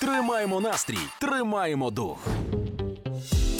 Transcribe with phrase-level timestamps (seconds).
[0.00, 2.18] Тримаємо настрій, тримаємо дух.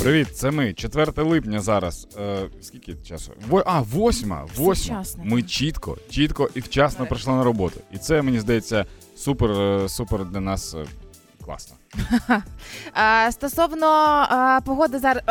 [0.02, 0.74] Привіт, це ми.
[0.74, 2.08] 4 липня зараз.
[2.20, 3.32] Е, скільки часу?
[3.48, 4.46] Во, а, восьма.
[4.56, 5.00] Восьма.
[5.00, 5.24] вчасно.
[5.24, 7.80] Ми чітко, чітко і вчасно прийшли на роботу.
[7.92, 10.84] І це, мені здається, супер, е, супер для нас е,
[11.44, 11.76] класно.
[13.30, 15.22] Стосовно а, погоди зараз.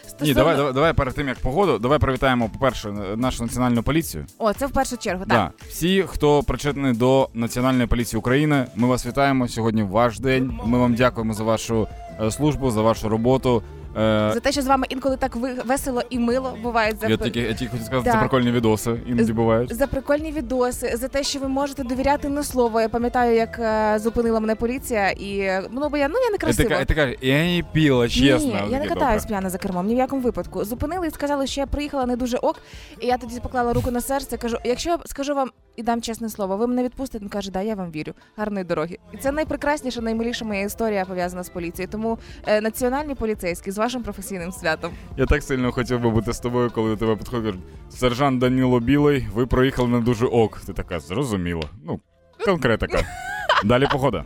[0.00, 0.26] Стосовно...
[0.26, 4.26] Ні, давай, давай, давай перед тим як погоду, давай привітаємо, по-перше, нашу національну поліцію.
[4.38, 5.28] О, це в першу чергу, так.
[5.28, 5.50] Да.
[5.68, 9.48] Всі, хто причетний до Національної поліції України, ми вас вітаємо.
[9.48, 10.60] Сьогодні ваш день.
[10.64, 11.88] Ми вам дякуємо за вашу
[12.20, 13.62] е, службу, за вашу роботу.
[13.96, 17.40] Е, За те, що з вами інколи так весело і мило бувають за я тільки,
[17.40, 18.12] я тільки хотів сказати, Да.
[18.12, 19.74] це прикольні відоси, іноді бувають.
[19.74, 22.80] за прикольні відоси, за те, що ви можете довіряти на слово.
[22.80, 26.80] Я пам'ятаю, як е, зупинила мене поліція, і ну бо я ну я не така,
[26.80, 28.60] і така, я не піла, чесно.
[28.66, 30.64] Ні, я не катаюсь п'яна за кермом, ні в якому випадку.
[30.64, 32.56] Зупинили і сказали, що я приїхала не дуже ок.
[33.00, 34.36] І я тоді поклала руку на серце.
[34.36, 37.22] Кажу: якщо я скажу вам і дам чесне слово, ви мене відпустите.
[37.22, 38.12] Він каже, да, я вам вірю.
[38.36, 38.98] Гарної дороги.
[39.12, 41.92] І це найпрекрасніша, наймиліша моя історія пов'язана з поліцією.
[41.92, 44.92] Тому е, національні поліцейські з вашим професійним святом.
[45.16, 47.54] Я так сильно хотів би бути з тобою, коли до тебе підходить.
[47.54, 50.60] кажуть, Сержант Даніло Білий, ви проїхали не дуже ok.
[50.66, 51.62] Ти така, зрозуміло.
[51.84, 52.00] Ну,
[52.44, 53.02] конкретика.
[53.64, 54.24] Далі погода.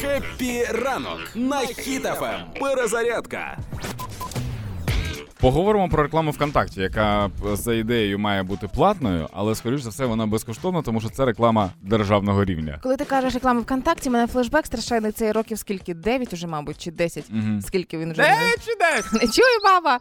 [0.00, 2.40] Хеппі ранок на Хіт FM.
[2.60, 3.58] Перезарядка.
[5.42, 10.06] Поговоримо про рекламу ВКонтакті, яка е, за ідеєю має бути платною, але скоріш за все
[10.06, 12.78] вона безкоштовна, тому що це реклама державного рівня.
[12.82, 15.94] Коли ти кажеш реклама ВКонтакті, мене флешбек страшенний цей років скільки?
[15.94, 17.24] 9 уже, мабуть, чи 10.
[17.30, 17.60] Угу.
[17.62, 19.12] Скільки він вже Де не- чи десь?
[19.12, 20.00] не чую, баба.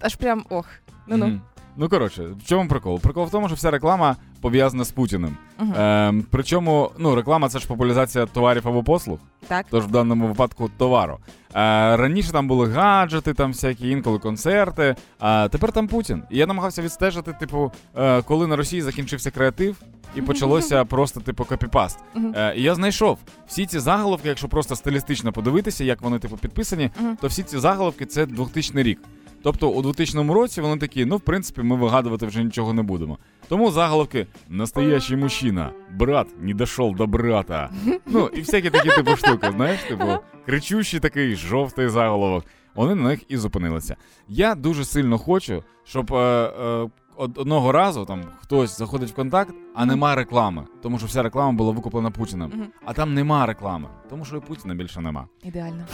[0.00, 0.66] Аж прям ох.
[1.06, 1.26] Ну ну.
[1.26, 1.40] Мгм.
[1.76, 3.00] Ну коротше, в чому прикол?
[3.00, 5.36] Прикол в тому, що вся реклама пов'язана з Путіним.
[5.58, 5.74] Мгм.
[5.80, 9.66] Ем, причому, ну, реклама це ж популяризація товарів або послуг, Так.
[9.70, 11.18] тож в даному випадку товару.
[11.54, 16.22] Е, раніше там були гаджети, там всякі інколи концерти, а тепер там Путін.
[16.30, 19.76] І я намагався відстежити, типу, е, коли на Росії закінчився креатив.
[20.16, 21.98] І почалося просто типу копіпаст.
[22.16, 26.90] Е, і я знайшов всі ці заголовки, якщо просто стилістично подивитися, як вони типу підписані,
[27.20, 29.00] то всі ці заголовки це 2000 рік.
[29.44, 33.18] Тобто у 2000 році вони такі, ну в принципі, ми вигадувати вже нічого не будемо.
[33.48, 37.70] Тому заголовки настоящий мужчина, брат не дошов до брата.
[38.06, 40.04] Ну і всякі такі типу штуки, знаєш, типу,
[40.46, 42.44] кричущий такий жовтий заголовок.
[42.74, 43.96] Вони на них і зупинилися.
[44.28, 49.86] Я дуже сильно хочу, щоб е, е, одного разу там хтось заходить в контакт, а
[49.86, 52.52] нема реклами, тому що вся реклама була викуплена Путіним.
[52.84, 55.26] А там нема реклами, тому що і Путіна більше нема.
[55.42, 55.84] Ідеально.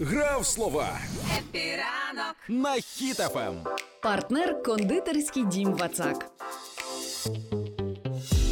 [0.00, 0.88] Гра в слова
[2.48, 3.54] на Хіт FM.
[4.02, 6.26] Партнер кондитерський дім Вацак.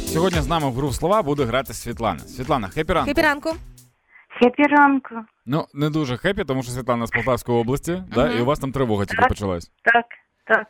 [0.07, 2.19] Сьогодні з нами в гру в слова буде грати Світлана.
[2.19, 3.09] Світлана, хепі ранку.
[3.09, 3.49] Хепі ранку.
[4.39, 5.15] Хепі ранку.
[5.45, 8.71] Ну не дуже хепі, тому що Світлана з Полтавської області, да, і у вас там
[8.71, 9.29] тривога тільки Так.
[9.29, 9.71] почалась.
[9.83, 10.05] Так,
[10.45, 10.67] так.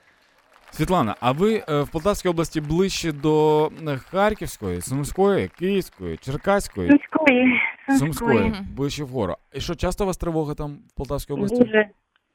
[0.71, 7.61] Світлана, а ви е, в Полтавській області ближче до е, Харківської, Сумської, Київської, Черкаської, Сумської.
[7.99, 9.35] Сумської, ближче вгору.
[9.53, 11.57] І що часто у вас тривога там в Полтавській області?
[11.59, 11.89] Дуже,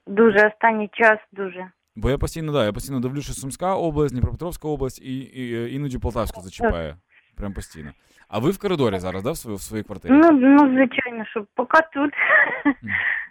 [0.07, 1.71] дуже останній час дуже.
[1.97, 5.99] Бо я постійно да, я постійно дивлюся, що Сумська область, Дніпропетровська область і, і іноді
[5.99, 6.97] Полтавська зачіпає.
[7.37, 7.91] Прям постійно.
[8.29, 10.13] А ви в коридорі зараз, да, в своїй, в своїй квартирі?
[10.13, 12.13] Ну, ну, звичайно, що поки тут,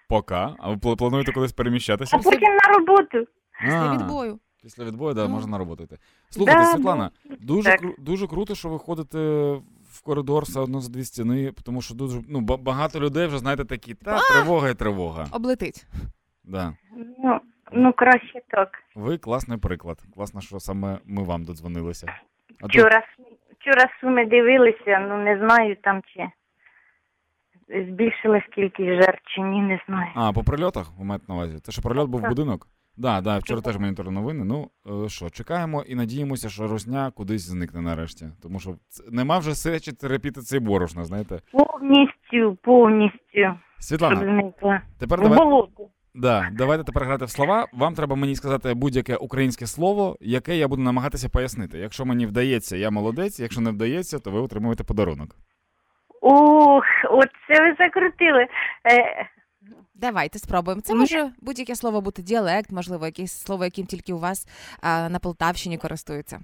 [0.09, 0.55] Пока.
[0.59, 2.17] А ви плануєте кудись переміщатися?
[2.17, 3.27] а потім на роботу.
[3.61, 4.39] Після відбою.
[4.63, 5.29] Після відбою, да, Ну.
[5.29, 5.97] можна на роботу йти.
[6.29, 9.17] Слухайте, Да, Світлана, дуже, кру- дуже круто, що ви ходите
[10.07, 13.65] коридор все одно за дві стіни, тому що дуже ну, ба- багато людей вже, знаєте,
[13.65, 15.25] такі, та тривога і тривога.
[15.31, 15.87] Облетить.
[16.43, 16.73] Да.
[17.23, 17.39] Ну,
[17.71, 18.69] ну краще так.
[18.95, 19.97] Ви класний приклад.
[20.15, 22.13] Класно, що саме ми вам додзвонилися.
[22.61, 23.03] А Вчора,
[23.59, 26.29] вчора суми дивилися, ну не знаю там чи
[27.89, 30.11] збільшилась кількість жертв чи ні, не знаю.
[30.15, 31.59] А, по прильотах ви маєте на увазі?
[31.59, 32.31] Те, що прильот був в Так.
[32.31, 32.67] будинок?
[32.97, 34.43] Да, да, вчора теж моніторили новини.
[34.45, 34.69] Ну
[35.05, 38.25] е, що, чекаємо і надіємося, що Русня кудись зникне нарешті.
[38.43, 38.75] Тому що
[39.11, 41.39] нема вже сечі терпіти цей борошна, знаєте.
[41.51, 43.59] Повністю, повністю.
[43.79, 44.51] Світлана,
[44.99, 45.63] тепер давай,
[46.15, 47.65] да, давайте тепер грати в слова.
[47.73, 51.77] Вам треба мені сказати будь-яке українське слово, яке я буду намагатися пояснити.
[51.77, 53.39] Якщо мені вдається, я молодець.
[53.39, 55.35] Якщо не вдається, то ви отримуєте подарунок.
[56.21, 58.47] Ух, оце ви закрутили.
[58.91, 59.29] Е,
[60.01, 60.81] Давайте спробуємо.
[60.81, 64.47] Це може будь-яке слово бути діалект, можливо, якесь слово, яким тільки у вас
[64.81, 66.39] а, на Полтавщині користуються.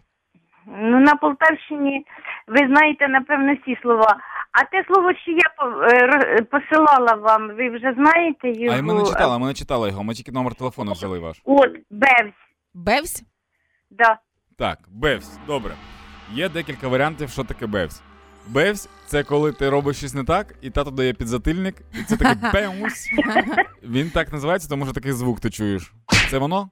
[0.67, 2.05] Ну, на Полтавщині
[2.47, 4.17] ви знаєте, напевно, всі слова.
[4.51, 8.77] А те слово, що я по- е, посилала вам, ви вже знаєте його?
[8.77, 10.03] А ми не читали, ми не читали його.
[10.03, 11.41] Ми тільки номер телефону взяли ваш.
[11.45, 12.33] От, Бевсь,
[12.73, 13.23] Бевсь?
[13.91, 14.17] да.
[14.57, 15.71] Так, бевсь, добре.
[16.33, 18.01] Є декілька варіантів, що таке бевсь.
[18.47, 22.49] Бевсь це коли ти робиш щось не так, і тато дає підзатильник, і це такий
[22.53, 23.09] бевсь.
[23.83, 25.93] Він так називається, тому що такий звук ти чуєш.
[26.31, 26.69] Це воно?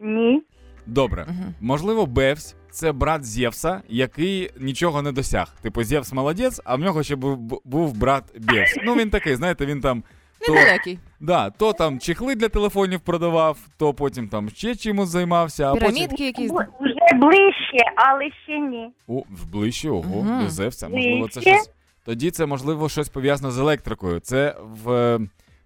[0.00, 0.42] Ні.
[0.86, 1.26] Добре.
[1.60, 5.54] Можливо, бевсь це брат Зевса, який нічого не досяг.
[5.62, 8.76] Типу, Зевс молодець, а в нього ще був, був брат Бевс.
[8.84, 10.02] Ну він такий, знаєте, він там.
[10.46, 10.98] То, Недалекий.
[11.20, 16.08] да, то там чехли для телефонів продавав, то потім там ще чимось займався, а потім.
[16.18, 16.50] Якісь.
[16.50, 18.90] Бу- Вже ближче, але ще ні.
[19.08, 20.44] О, ближче, ого, Мгм.
[20.44, 20.50] до
[20.88, 21.54] Можливо, це Ближче.
[21.54, 21.70] щось.
[22.04, 24.20] Тоді це можливо щось пов'язано з електрикою.
[24.20, 25.20] Це в е,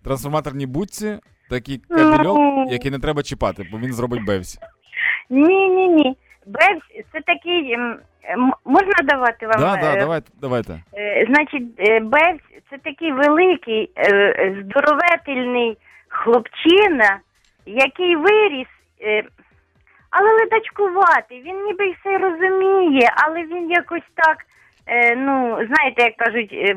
[0.05, 1.19] трансформаторній будці
[1.51, 2.39] такий кабельок,
[2.73, 4.59] який не треба чіпати, бо він зробить бевсь.
[5.31, 6.17] Ні, ні, ні.
[6.47, 6.83] Бевс
[7.13, 7.73] це такий.
[7.73, 7.99] м, м,
[8.65, 9.61] Можна давати вам?
[9.61, 10.83] Да, да, е, давайте, давайте.
[10.95, 12.41] Е, Значить, Бельц
[12.71, 15.77] це такий великий, е, здоровительний
[16.09, 17.19] хлопчина,
[17.67, 18.69] який виріс,
[19.03, 19.23] е,
[20.11, 21.43] але ледачкуватий.
[21.43, 24.37] Він ніби й все розуміє, але він якось так,
[24.87, 26.77] е, ну, знаєте, як кажуть, е,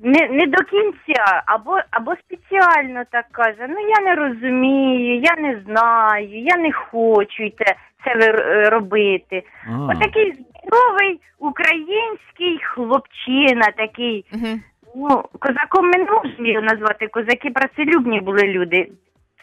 [0.00, 3.66] не, не до кінця, або, або спеціально так каже.
[3.68, 7.74] Ну я не розумію, я не знаю, я не хочу це,
[8.14, 9.42] е, робити.
[9.66, 14.24] А, Отакий здоровий український хлопчина, такий.
[14.32, 14.60] Угу.
[14.96, 17.08] Ну, козаком ми не можемо його назвати.
[17.08, 18.88] Козаки працелюбні були люди.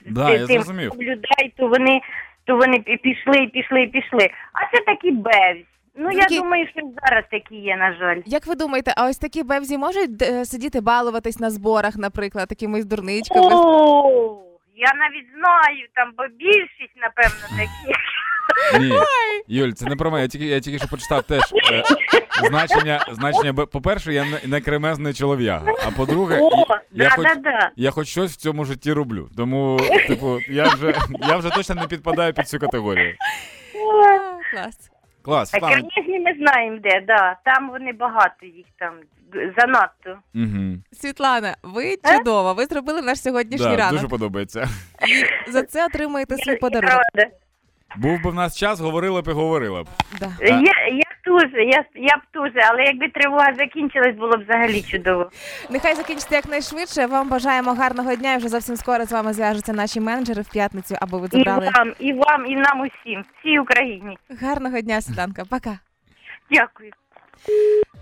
[0.05, 0.91] Да, Ти- я тим, зрозумів.
[0.99, 2.01] людей, то вони,
[2.45, 4.29] то вони пішли, і пішли, і пішли.
[4.53, 5.65] А це такий бевсь.
[5.97, 8.21] Ну, я думаю, що зараз такі є, на жаль.
[8.25, 12.83] Як ви думаєте, а ось такі бевзі можуть е, сидіти балуватись на зборах, наприклад, такими
[12.83, 13.49] дурничками?
[13.51, 14.41] О,
[14.75, 17.99] я навіть знаю, там, бо більшість, напевно, такі.
[18.79, 18.99] Ні,
[19.47, 20.21] Юль, це не про мене.
[20.23, 21.83] Я тільки, я тільки що почитав теж е,
[22.47, 23.53] значення, значення.
[23.53, 25.73] Б- По-перше, я не, не кремезний чолов'яга.
[25.87, 26.49] А по-друге, О,
[26.91, 27.71] я, я, да, хоч, да, да.
[27.75, 29.29] я хоч щось в цьому житті роблю.
[29.37, 30.93] Тому, типу, я вже,
[31.29, 33.15] я вже точно не підпадаю під цю категорію.
[34.53, 34.91] Клас.
[35.25, 35.75] Клас, А Світлана.
[35.75, 37.37] Чернігів ми знаємо де, да.
[37.45, 38.93] Там вони багато їх там,
[39.57, 40.17] занадто.
[40.35, 40.77] Угу.
[40.91, 42.17] Світлана, ви А?
[42.17, 42.53] чудова.
[42.53, 43.93] Ви зробили наш сьогоднішній Да, ранок.
[43.93, 44.67] дуже подобається.
[45.47, 47.01] І за це отримаєте свій подарунок.
[47.13, 47.35] Правда.
[47.97, 49.87] Був би в нас час, говорила б і говорила б.
[50.19, 50.31] Да.
[50.41, 50.55] Я,
[50.87, 55.29] я дуже, я, я б дуже, але якби тривога закінчилась, було б взагалі чудово.
[55.69, 57.05] Нехай закінчите якнайшвидше.
[57.05, 58.33] Вам бажаємо гарного дня.
[58.33, 61.71] І вже зовсім скоро з вами зв'яжуться наші менеджери в п'ятницю, аби ви І забрали
[61.75, 64.17] вам, і вам, і нам усім, всій Україні.
[64.41, 65.43] гарного дня, Світланка.
[65.49, 65.79] Пока.
[66.51, 66.91] Дякую.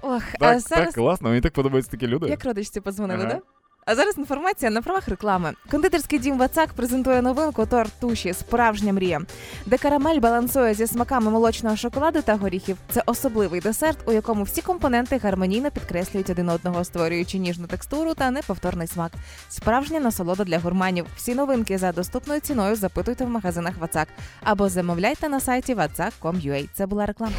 [0.01, 2.27] Ох, а Так, зараз так класно, мені так подобаються такі люди.
[2.29, 3.33] як родичці подзвонили, Ага.
[3.33, 3.39] да?
[3.85, 5.53] А зараз інформація на правах реклами.
[5.71, 9.21] Кондитерський дім Вацак презентує новинку торт туші Справжня мрія,
[9.65, 12.77] де карамель балансує зі смаками молочного шоколаду та горіхів.
[12.91, 18.31] Це особливий десерт, у якому всі компоненти гармонійно підкреслюють один одного, створюючи ніжну текстуру та
[18.31, 19.11] неповторний смак.
[19.49, 21.05] Справжня насолода для гурманів.
[21.15, 24.07] Всі новинки за доступною ціною запитуйте в магазинах Вацак
[24.43, 26.69] або замовляйте на сайті vatsak.com.ua.
[26.73, 27.33] Це була реклама.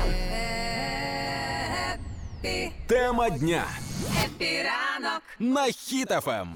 [2.87, 3.65] Тема дня.
[4.25, 6.49] Хеппі ранок на Хіт FM.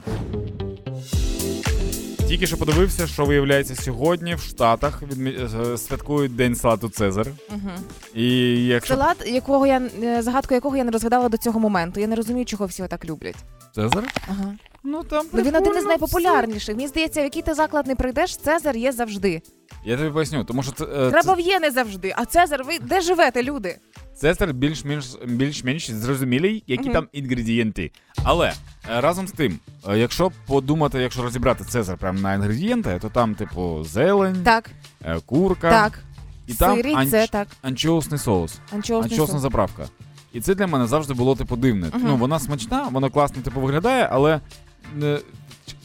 [2.29, 7.27] Тільки що подивився, що виявляється сьогодні в Штатах відмі- е, святкують День салату Цезар.
[7.51, 7.71] Угу.
[8.15, 8.27] І
[8.67, 12.01] якщо Салат, якого я е, загадку якого я не розгадала до цього моменту.
[12.01, 13.37] Я не розумію, чого всі так люблять.
[13.75, 14.05] Цезар?
[14.29, 14.55] Ага.
[14.91, 16.77] Ну там Ну, він один із найпопулярніших.
[16.77, 19.43] Мені здається, в який ти заклад не прийдеш, Цезар є завжди.
[19.85, 22.15] Я тобі поясню, тому що це, е, Треба є не завжди.
[22.17, 23.79] А Цезар, ви де живете, люди?
[24.17, 26.93] Цезар більш-менш більш-менш зрозумілий, які Мгм.
[26.93, 27.91] там інгредієнти.
[28.25, 29.59] Але е, разом з тим,
[29.89, 34.71] е, якщо подумати, якщо розібрати Цезар прямо на інгредієнти, то там, типу, зелень, Так,
[35.05, 35.99] е, курка так.
[36.47, 37.49] і там Сирий, анч- це так.
[37.63, 38.59] анчоусний соус.
[38.75, 39.43] Анчоусний Анчоусна соус.
[39.43, 39.87] заправка.
[40.33, 41.87] І це для мене завжди було типу дивне.
[41.87, 42.03] Мгм.
[42.07, 44.41] Ну, вона смачна, вона класно типу виглядає, але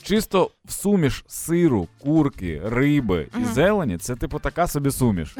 [0.03, 3.53] чисто в суміш сиру, курки, риби і Мгм.
[3.53, 5.35] зелені, це типу така собі суміш.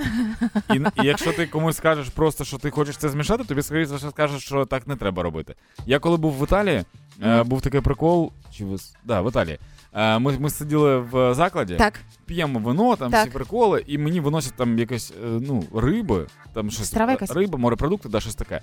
[0.73, 3.95] І, і якщо ти комусь скажеш просто, що ти хочеш це змішати, тобі скоріше за
[3.95, 5.55] все скажуть, що так не треба робити.
[5.85, 6.83] Я коли був в Італії,
[7.23, 9.59] е, був такий прикол, чи ви с- да, в Італії.
[9.93, 13.21] Е, Ми, ми сиділи в закладі, Так, п'ємо вино, там Так.
[13.21, 17.31] всі приколи, і мені виносять там якась е, ну, риби, там щось Страва якась?
[17.31, 18.61] риба, морепродукти, да, щось таке.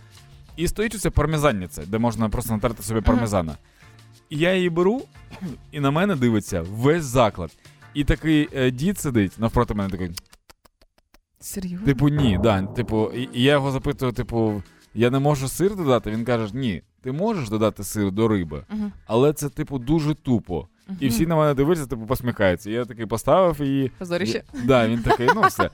[0.57, 3.57] І стоїть оце пармезанниця, де можна просто натерти собі пармезана.
[4.30, 5.02] І я її беру,
[5.72, 7.50] і на мене дивиться весь заклад.
[7.94, 10.10] І такий е, дід сидить навпроти мене такий.
[11.40, 11.87] серйозно.
[11.87, 12.62] Типу, ні, да.
[12.62, 14.62] Типу, і, і я його запитую, типу,
[14.94, 16.10] я не можу сир додати.
[16.10, 18.92] Він каже: ні, ти можеш додати сир до риби, Мгм.
[19.06, 20.68] але це, типу, дуже тупо.
[21.00, 22.70] І всі на мене дивляться, типу, посміхаються.
[22.70, 23.92] І я такий поставив її.
[23.99, 24.42] Позоріще.
[24.64, 25.70] Да, він такий, ну все.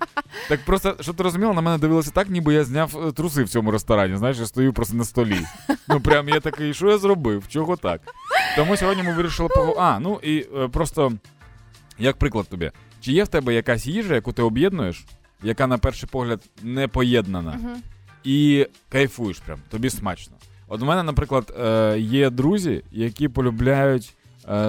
[0.49, 3.49] Так просто, щоб ти розуміла, на мене дивилося так, ніби я зняв е, труси в
[3.49, 4.16] цьому ресторані.
[4.16, 5.40] Знаєш, я стою просто на столі.
[5.88, 7.49] Ну прям я такий, що я зробив?
[7.49, 8.00] Чого так?
[8.56, 9.80] Тому сьогодні ми вирішили поговорити.
[9.82, 11.12] А, ну і е, просто
[11.99, 12.70] як приклад тобі.
[13.00, 15.04] Чи є в тебе якась їжа, яку ти об'єднуєш,
[15.42, 17.58] яка на перший погляд не поєднана,
[18.25, 20.37] і кайфуєш прям, тобі смачно.
[20.68, 24.15] От у мене, наприклад, е, є друзі, які полюбляють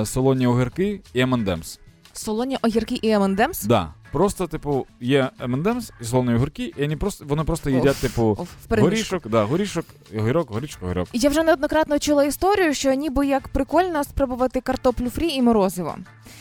[0.05, 1.79] солоні огірки і M&M's.
[2.13, 3.67] Солоні огірки і M&M's?
[3.67, 3.93] Да.
[4.17, 8.37] Просто, типу, є M&M's і солоні огірки, і вони просто вони просто їдять, Оф, типу,
[8.39, 9.85] Оф, горішок, да, горішок,
[10.19, 11.07] огірок, горішок, огірок.
[11.13, 15.95] Я вже неоднократно чула історію, що ніби як прикольно спробувати картоплю фрі і морозиво.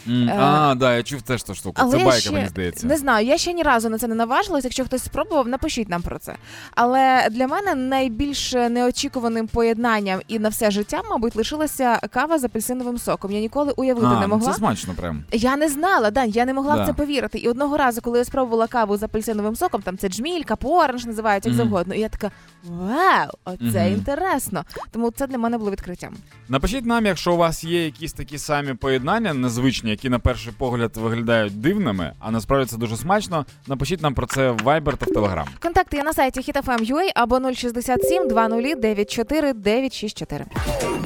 [0.09, 1.75] М, Е, А, да, я чув теж ту штуку.
[1.79, 2.87] Але Це байка, ще мені здається.
[2.87, 4.65] Не знаю, я ще ні разу на це не наважилась.
[4.65, 6.35] Якщо хтось спробував, напишіть нам про це.
[6.75, 12.99] Але для мене найбільш неочікуваним поєднанням і на все життя, мабуть, лишилася кава з апельсиновим
[12.99, 13.31] соком.
[13.31, 14.53] Я ніколи уявити а, не ну могла.
[14.53, 15.25] Це смачно прям.
[15.33, 16.83] Я не знала, Дань, я не могла Да.
[16.83, 17.39] в це повірити.
[17.39, 21.47] І одного разу, коли я спробувала каву з апельсиновим соком, там це джмілька, поранж називають
[21.47, 21.63] як Мгм.
[21.65, 21.95] завгодно.
[21.95, 22.31] І я така
[22.65, 23.93] вау, оце Мгм.
[23.95, 24.65] інтересно.
[24.91, 26.15] Тому це для мене було відкриттям.
[26.49, 30.97] Напишіть нам, якщо у вас є якісь такі самі поєднання незвичні, які на перший погляд
[30.97, 33.47] виглядають дивними, а насправді це дуже смачно.
[33.67, 35.47] Напишіть нам про це в Viber та в Telegram.
[35.63, 40.45] Контакти є на сайті hitfm.ua або 067 20 94 964.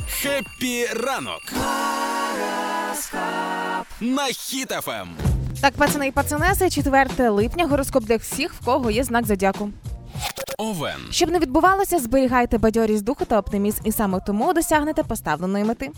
[0.09, 1.40] Хеппі ранок.
[4.00, 5.09] На Хіт FM.
[5.61, 9.71] Так, пацани і пацанеси, 4 липня, гороскоп для всіх, в кого є знак зодіаку.
[10.59, 10.97] Овен.
[11.11, 15.90] Щоб не відбувалося, зберігайте бадьорість духу та оптимізм, і саме тому досягнете поставленої мети.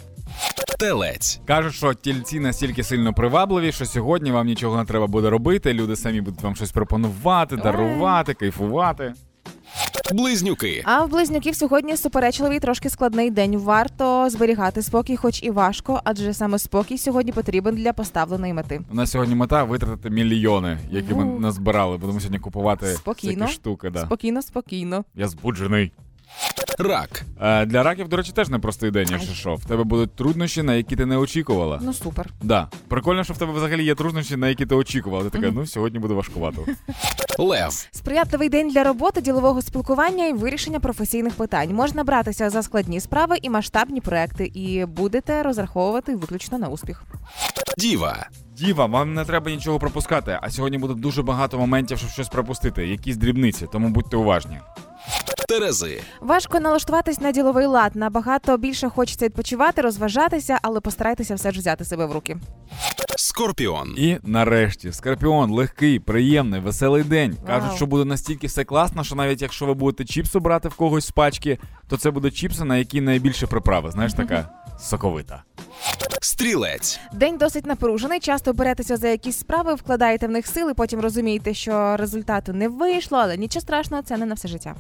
[0.79, 1.41] Телець.
[1.47, 5.73] Кажуть, що тільці настільки сильно привабливі, що сьогодні вам нічого не треба буде робити.
[5.73, 9.15] Люди самі будуть вам щось пропонувати, дарувати, кайфувати.
[10.13, 10.83] Близнюки.
[10.85, 13.57] А в близнюків сьогодні суперечливий трошки складний день.
[13.57, 18.81] Варто зберігати спокій, хоч і важко, адже саме спокій сьогодні потрібен для поставленої мети.
[18.93, 21.39] У нас сьогодні мета витратити мільйони, які ми Ну.
[21.39, 21.97] назбирали.
[21.99, 23.45] Будемо сьогодні купувати Спокійно.
[23.45, 23.91] всякі штуки.
[23.91, 24.01] Да.
[24.07, 25.05] Спокійно, спокійно.
[25.15, 25.93] Я збуджений.
[26.79, 27.23] Рак.
[27.41, 29.55] Е, для раків, до речі, теж непростий день, якщо що.
[29.55, 31.81] В тебе будуть труднощі, на які ти не очікувала.
[31.83, 32.31] Ну супер.
[32.43, 32.69] Да.
[32.89, 35.25] Прикольно, що в тебе взагалі є труднощі, на які ти очікувала.
[35.25, 36.65] Ти така, ну сьогодні буде важкувато.
[37.39, 37.89] Лев.
[37.93, 41.75] Сприятливий день для роботи, ділового спілкування і вирішення професійних питань.
[41.75, 47.05] Можна братися за складні справи і масштабні проекти, і будете розраховувати виключно на успіх.
[47.79, 48.27] Діва.
[48.57, 52.87] Діва, вам не треба нічого пропускати, а сьогодні буде дуже багато моментів, щоб щось пропустити,
[52.87, 54.61] якісь дрібниці, тому будьте уважні.
[55.49, 56.03] Терези.
[56.21, 57.97] Важко налаштуватись на діловий лад.
[57.97, 62.37] Набагато більше хочеться відпочивати, розважатися, але постарайтеся все ж взяти себе в руки.
[63.17, 63.95] Скорпіон.
[63.99, 67.37] І нарешті, Скорпіон, легкий, приємний, веселий день.
[67.47, 71.07] Кажуть, що буде настільки все класно, що навіть якщо ви будете чіпсу брати в когось
[71.07, 71.59] з пачки,
[71.89, 73.91] то це буде чіпси, на які найбільше приправи.
[73.91, 74.49] Знаєш, така
[74.81, 75.43] соковита.
[76.21, 77.01] Стрілець.
[77.13, 78.21] День досить напружений.
[78.21, 83.19] Часто беретеся за якісь справи, вкладаєте в них сили, потім розумієте, що результату не вийшло,
[83.19, 84.75] але нічого страшного, це не на все життя.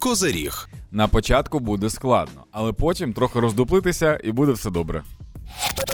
[0.00, 0.68] Козиріг.
[0.90, 5.02] На початку буде складно, але потім трохи роздуплитися і буде все добре.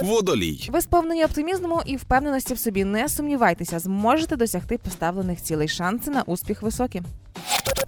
[0.03, 0.69] Водолій.
[0.73, 2.83] Ви сповнені оптимізму і впевненості в собі.
[2.83, 5.67] Не сумнівайтеся, зможете досягти поставлених цілей.
[5.67, 7.01] Шанси на успіх високі.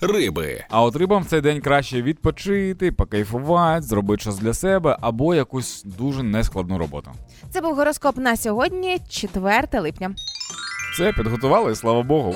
[0.02, 0.64] Риби.
[0.70, 5.84] А от рибам в цей день краще відпочити, покайфувати, зробити щось для себе або якусь
[5.84, 7.12] дуже нескладну роботу.
[7.50, 10.16] Це був гороскоп на сьогодні, 4 липня.
[10.98, 12.36] Це підготували, слава Богу.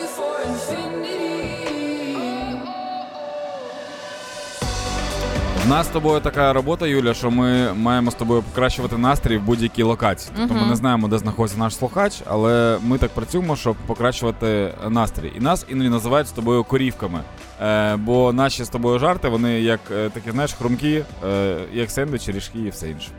[5.65, 9.41] В нас з тобою така робота, Юля, що ми маємо з тобою покращувати настрій в
[9.41, 10.33] будь-якій локації.
[10.37, 15.33] Тобто ми не знаємо, де знаходиться наш слухач, але ми так працюємо, щоб покращувати настрій.
[15.37, 17.19] І нас іноді називають з тобою корівками.
[17.61, 22.31] Е, бо наші з тобою жарти, вони як е, такі, знаєш, хрумкі, е, як сендвічі,
[22.31, 23.09] ріжки і все інше.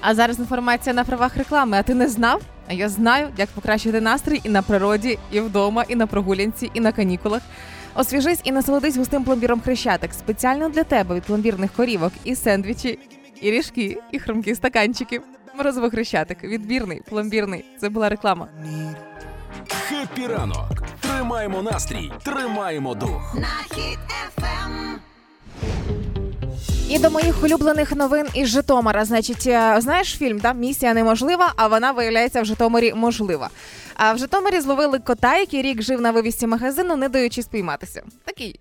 [0.00, 1.76] А зараз інформація на правах реклами.
[1.76, 2.42] А ти не знав?
[2.68, 6.80] А я знаю, як покращити настрій і на природі, і вдома, і на прогулянці, і
[6.80, 7.42] на канікулах.
[7.94, 10.14] Освіжись і насолодись густим пломбіром хрещатик.
[10.14, 12.98] Спеціально для тебе від пломбірних корівок і сендвічі,
[13.40, 15.20] і ріжки, і хрумкі стаканчики.
[15.56, 17.64] Морозовий хрещатик, відбірний, пломбірний.
[17.80, 18.48] Це була реклама.
[19.68, 20.82] Хеппі ранок.
[21.00, 23.36] Тримаємо настрій, тримаємо дух.
[26.88, 29.04] І до моїх улюблених новин із Житомира.
[29.04, 30.52] Значить, е, знаєш фільм, да?
[30.52, 33.50] місія неможлива, а вона виявляється в Житомирі можлива.
[33.94, 38.02] А в Житомирі зловили кота, який рік жив на вивісці магазину, не даючи спійматися.
[38.24, 38.60] Такий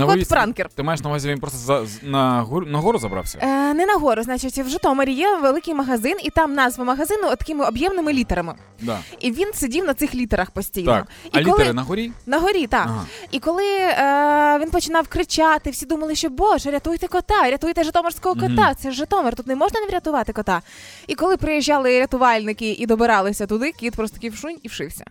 [0.00, 0.68] кот вивісці- пранкер.
[0.74, 3.38] Ти маєш на увазі, він просто за, з- на, гору, на гору забрався?
[3.42, 7.38] Е, не на гору, значить, в Житомирі є великий магазин, і там назва магазину от
[7.38, 8.54] такими об'ємними літерами.
[8.80, 8.98] Да.
[9.20, 10.92] І він сидів на цих літерах постійно.
[10.92, 11.06] Так.
[11.24, 11.52] І А коли...
[11.58, 12.12] літери на горі?
[12.26, 12.86] На горі, так.
[12.86, 13.04] Ага.
[13.30, 18.48] І коли е, він починав кричати, всі думали, що Боже, рятуйте кота, рятуйте житомирського кота.
[18.48, 18.74] Мгм.
[18.80, 20.62] Це ж Житомир, тут не можна не врятувати кота.
[21.06, 25.04] І коли приїжджали рятувальники і добиралися туди, кіт просто такий вшунь і вшився.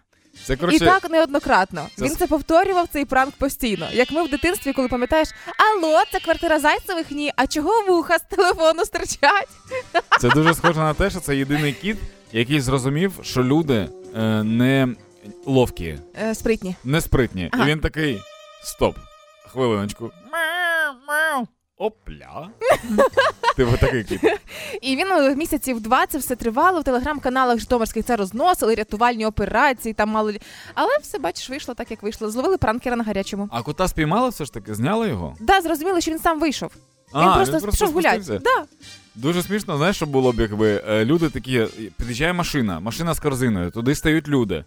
[0.46, 0.76] Це коротше.
[0.86, 1.88] І так неоднократно.
[1.96, 3.88] Це Він це повторював цей пранк постійно.
[3.92, 7.12] Як ми в дитинстві, коли пам'ятаєш, алло, це квартира Зайцевих?
[7.12, 9.48] Ні, а чого вуха з телефону стирчать?
[10.22, 11.98] Це дуже схоже на те, що це єдиний кіт,
[12.32, 14.88] який зрозумів, що люди е, не
[15.46, 16.76] ловкі, Е, спритні.
[16.84, 17.50] не спритні.
[17.52, 17.64] Ага.
[17.64, 18.22] І він такий:
[18.64, 18.96] стоп,
[19.52, 20.12] хвилиночку.
[21.82, 22.50] Опля.
[23.56, 24.22] Типу такий кіт.
[24.82, 26.82] І він е, місяців два це все тривало.
[26.82, 30.32] В телеграм-каналах Житомирських це розносили, рятувальні операції, там мало.
[30.74, 32.32] Але все, бачиш, вийшло так, як вийшло.
[32.32, 33.50] Зловили пранкера на гарячому.
[33.52, 35.36] А кота спіймали все ж таки, зняли його?
[35.40, 36.72] Да, зрозуміло, що він сам вийшов.
[37.16, 38.42] Він А, просто пішов гуляти.
[38.44, 38.66] Да.
[39.16, 43.72] Дуже смішно, знаєш, що було б, якби е, люди такі, під'їжджає машина, машина з корзиною,
[43.72, 44.66] туди стають люди, е,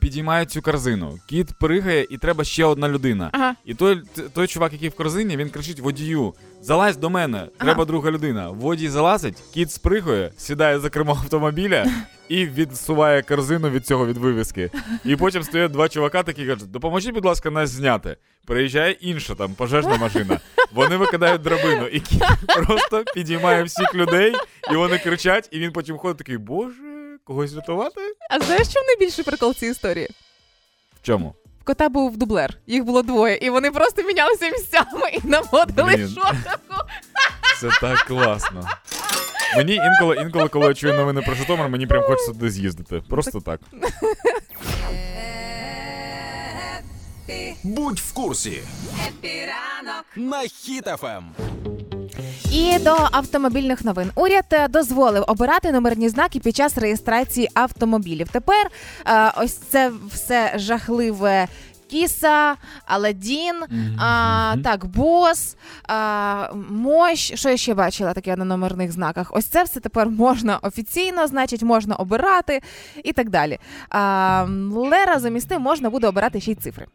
[0.00, 3.30] підіймають цю корзину, кіт пригає, і треба ще одна людина.
[3.32, 3.54] Ага.
[3.64, 4.02] І той,
[4.34, 8.50] той чувак, який в корзині, він кричить водію: залазь до мене, треба друга людина.
[8.50, 11.86] Водій залазить, кіт спригує, сідає за кермо автомобіля
[12.28, 14.70] і відсуває корзину від цього від вивіски.
[15.04, 18.16] І потім стоять два чувака, такі кажуть: допоможіть, будь ласка, нас зняти.
[18.46, 20.40] Приїжджає інша там пожежна машина.
[20.72, 24.34] Вони викидають драбину, і кіт просто підіймає всіх людей,
[24.72, 26.91] і вони кричать, і він потім ходить такий, боже,
[27.24, 28.00] когось рятувати?
[28.30, 30.08] А знаєш, що найбільший прикол цієї історії?
[31.02, 31.34] В чому?
[31.60, 36.08] В кота був дублер, їх було двоє, і вони просто мінялися місцями і наводили Блін.
[36.08, 36.36] шоку.
[37.60, 38.68] Це так класно.
[39.56, 43.02] Мені інколи, інколи, коли я чую новини про Житомир, мені прям хочеться туди з'їздити.
[43.10, 43.60] Просто так.
[47.62, 48.62] Будь в курсі.
[50.16, 51.24] На Хіт FM.
[52.52, 54.10] І до автомобільних новин.
[54.14, 58.28] Уряд е, дозволив обирати номерні знаки під час реєстрації автомобілів.
[58.28, 58.70] Тепер
[59.06, 61.48] е, ось це все жахливе.
[61.90, 62.54] Кіса,
[62.86, 63.54] Аладдін,
[63.98, 65.56] а, так, бос,
[65.88, 67.34] а, мощ.
[67.34, 69.30] Що я ще бачила таке на номерних знаках?
[69.34, 72.62] Ось це все тепер можна офіційно, значить, можна обирати
[73.04, 73.58] і так далі.
[73.90, 76.86] А, але разом із тим можна буде обирати ще й цифри.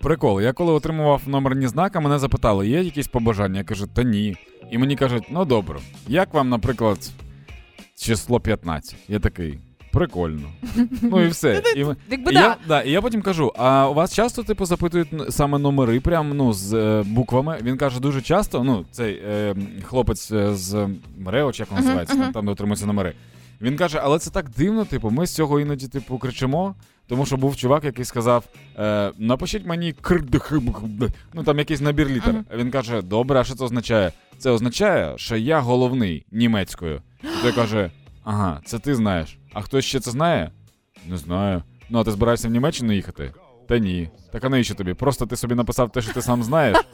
[0.00, 3.58] Прикол, я коли отримував номерні знаки, мене запитали, є якісь побажання?
[3.58, 4.36] Я кажу, та ні.
[4.70, 5.78] І мені кажуть, ну добре,
[6.08, 7.10] як вам, наприклад,
[7.96, 8.96] число 15?
[9.08, 9.58] Я такий.
[9.92, 10.48] Прикольно.
[11.02, 11.62] Ну і все.
[11.76, 11.78] І,
[12.10, 12.40] Якби і да.
[12.40, 16.36] я, да, і я потім кажу: а у вас часто, типу, запитують саме номери, прям
[16.36, 17.58] ну, з е, буквами.
[17.62, 20.88] Він каже, дуже часто, ну, цей е, хлопець е, з
[21.18, 23.14] МРЕО, чи як він називається, там, там де отримуються номери.
[23.60, 26.74] Він каже, але це так дивно, типу, ми з цього іноді, типу, кричимо.
[27.08, 28.44] Тому що був чувак, який сказав:
[28.78, 32.34] е, напишіть мені крдхбхб», ну там якийсь набір літер.
[32.34, 32.44] Мгм.
[32.50, 34.12] А він каже: Добре, а що це означає?
[34.38, 37.02] Це означає, що я головний німецькою.
[37.22, 37.90] І той каже:
[38.24, 39.38] Ага, це ти знаєш.
[39.52, 40.50] А хтось ще це знає?
[41.06, 41.62] Не знаю.
[41.90, 43.32] Ну, а ти збираєшся в Німеччину їхати?
[43.68, 44.08] Та ні.
[44.32, 44.94] Так а навіщо тобі?
[44.94, 46.78] Просто ти собі написав те, що ти сам знаєш.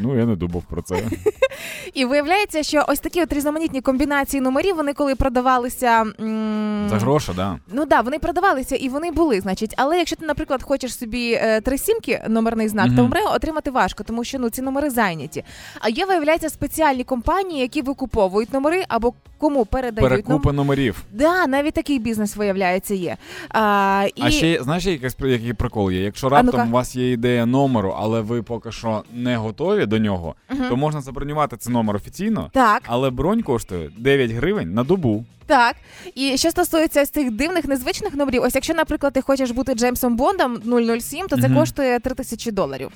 [0.00, 0.96] Ну, я не думав про це.
[1.94, 6.04] І виявляється, що ось такі от різноманітні комбінації номерів, вони коли продавалися.
[6.20, 7.58] м, За гроші, да.
[7.72, 9.74] Ну да, вони продавалися і вони були, значить.
[9.76, 12.96] Але якщо ти, наприклад, хочеш собі е, три сімки номерний знак, Мгм.
[12.96, 15.44] то отримати важко, тому що ну ці номери зайняті.
[15.80, 21.02] А є, виявляється, спеціальні компанії, які викуповують номери або кому передають Перекупи номерів.
[21.12, 23.16] Да, навіть такий бізнес виявляється є.
[23.48, 24.22] А, і...
[24.22, 26.02] А ще знаєш, якийсь який прикол є?
[26.02, 30.34] Якщо раптом у вас є ідея номеру, але ви поки що не готові до нього,
[30.50, 30.68] Мгм.
[30.68, 35.24] то можна забронювати цей номер офіційно, Так, але бронь коштує 9 гривень на добу.
[35.48, 35.76] Так.
[36.14, 40.56] І що стосується цих дивних, незвичних номерів, ось якщо, наприклад, ти хочеш бути Джеймсом Бондом
[41.00, 41.58] 007, то це Мгм.
[41.58, 42.90] коштує 3 тисячі доларів.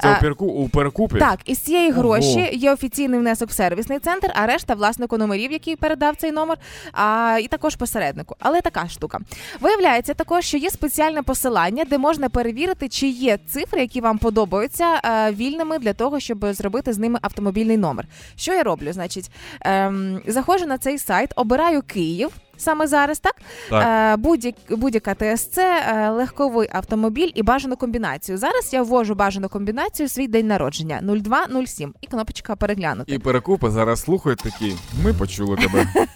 [0.00, 1.18] Це А, у, перку, у перекупі.
[1.18, 2.00] Так, із цієї Ого.
[2.00, 6.58] гроші є офіційний внесок в сервісний центр, а решта власнику номерів, який передав цей номер,
[6.92, 8.36] а, і також посереднику.
[8.38, 9.18] Але така штука.
[9.60, 15.00] Виявляється також, що є спеціальне посилання, де можна перевірити, чи є цифри, які вам подобаються
[15.04, 18.06] е, вільними для того, щоб зробити з ними автомобільний номер.
[18.36, 18.92] Що я роблю?
[18.92, 22.30] Значить, ем, заходжу на цей сайт, обираю Київ.
[22.62, 23.34] Саме зараз, так?
[23.70, 24.14] Так.
[24.14, 28.38] Е, будь-як, будь-яка ТСЦ, е, легковий автомобіль і бажану комбінацію.
[28.38, 33.14] Зараз я ввожу бажану комбінацію свій день народження 0207 і кнопочка переглянути.
[33.14, 34.76] І перекупи зараз слухають такі.
[35.04, 35.86] Ми почули тебе.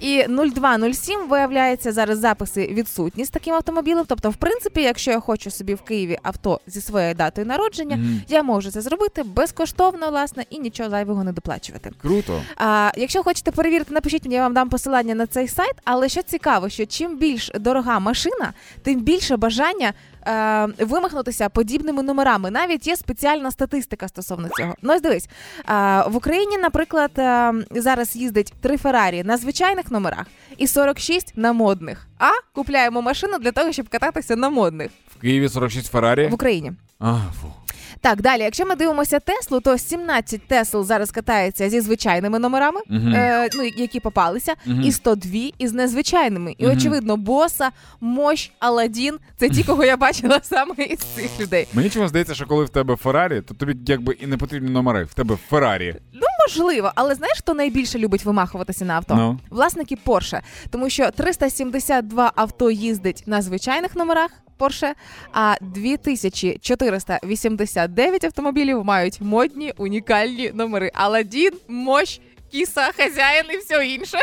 [0.00, 4.04] І 0207 виявляється зараз записи відсутні з таким автомобілем.
[4.08, 8.22] Тобто, в принципі, якщо я хочу собі в Києві авто зі своєю датою народження, Мгм.
[8.28, 11.90] я можу це зробити безкоштовно, власне, і нічого зайвого не доплачувати.
[12.02, 12.42] Круто.
[12.56, 15.74] А, якщо хочете перевірити, напишіть мені, я вам дам посилання на цей сайт.
[15.84, 19.92] Але що цікаво, що чим більш дорога машина, тим більше бажання
[20.26, 22.50] е, вимахнутися подібними номерами.
[22.50, 24.74] Навіть є спеціальна статистика стосовно цього.
[24.82, 30.26] Ну ось дивись, е, в Україні, наприклад, е, зараз їздить три Феррарі на звичайних номерах
[30.56, 32.06] і 46 на модних.
[32.18, 36.26] А купляємо машину для того, щоб кататися на модних В Києві 46 Феррарі.
[36.28, 36.72] в Україні.
[36.98, 37.52] А, фу.
[38.00, 43.14] Так, далі, якщо ми дивимося Теслу, то 17 Тесл зараз катається зі звичайними номерами, Мгм.
[43.14, 44.82] е, ну, які попалися, Мгм.
[44.82, 46.54] і 102 із незвичайними.
[46.58, 46.76] І Мгм.
[46.76, 51.66] очевидно, боса, мощ, Аладдін це ті, кого я бачила саме із цих людей.
[51.72, 55.04] Мені чому здається, що коли в тебе Феррарі, то тобі якби і не потрібні номери.
[55.04, 55.96] В тебе Феррарі.
[56.12, 59.14] Ну, можливо, але знаєш, хто найбільше любить вимахуватися на авто?
[59.14, 59.38] Ну.
[59.50, 64.94] Власники Порше, Тому що 372 авто їздить на звичайних номерах Порше,
[65.32, 70.90] а 2489 автомобілів мають модні унікальні номери.
[70.94, 74.18] Аладдін, мощ, кіса, хазяїн і все інше.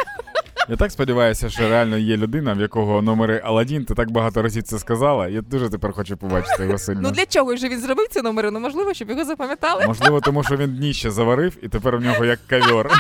[0.70, 4.64] Я так сподіваюся, що реально є людина, в якого номери Аладдін, ти так багато разів
[4.64, 5.28] це сказала.
[5.28, 7.02] Я дуже тепер хочу побачити його сильно.
[7.04, 8.52] Ну для чого ж він зробив ці номери?
[8.52, 9.88] Ну можливо, щоб його запам'ятали.
[9.88, 12.92] Можливо, тому що він дніще заварив, і тепер у нього як ковер.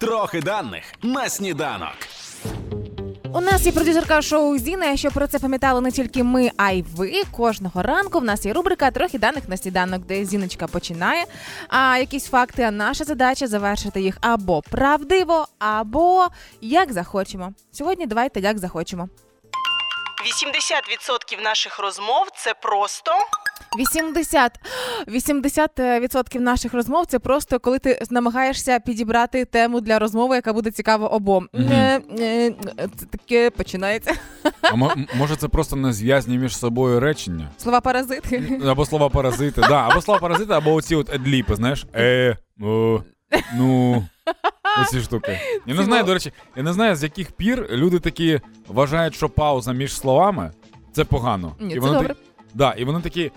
[0.00, 1.92] Трохи даних на сніданок.
[3.34, 4.96] У нас є продюсерка шоу Зіна.
[4.96, 7.22] Щоб про це пам'ятали не тільки ми, а й ви.
[7.36, 11.24] Кожного ранку в нас є рубрика Трохи даних на сніданок, де Зіночка починає
[11.68, 12.62] а, якісь факти.
[12.62, 16.26] А наша задача завершити їх або правдиво, або
[16.60, 17.52] як захочемо.
[17.72, 19.08] Сьогодні давайте як захочемо.
[21.36, 23.12] 80% наших розмов це просто
[23.78, 24.52] 80
[25.08, 31.08] 80% наших розмов це просто коли ти намагаєшся підібрати тему для розмови, яка буде цікава
[31.08, 31.48] обом.
[31.54, 32.52] Е, е,
[32.96, 34.14] Це таке починається.
[34.62, 34.76] А
[35.14, 37.48] може це просто незв'язні між собою речення?
[37.58, 38.60] Слова паразити.
[38.66, 41.86] Або слова паразити, да, або слова паразити, або оці от едліпи, знаєш.
[41.94, 43.00] Е, о,
[43.56, 44.04] ну.
[44.82, 45.38] Оці штуки.
[45.66, 49.28] Я не знаю, до речі, я не знаю, з яких пір люди такі вважають, що
[49.28, 50.50] пауза між словами
[50.92, 51.56] це погано.
[51.60, 52.14] Ні, це добре.
[52.54, 53.32] да, і вони такі.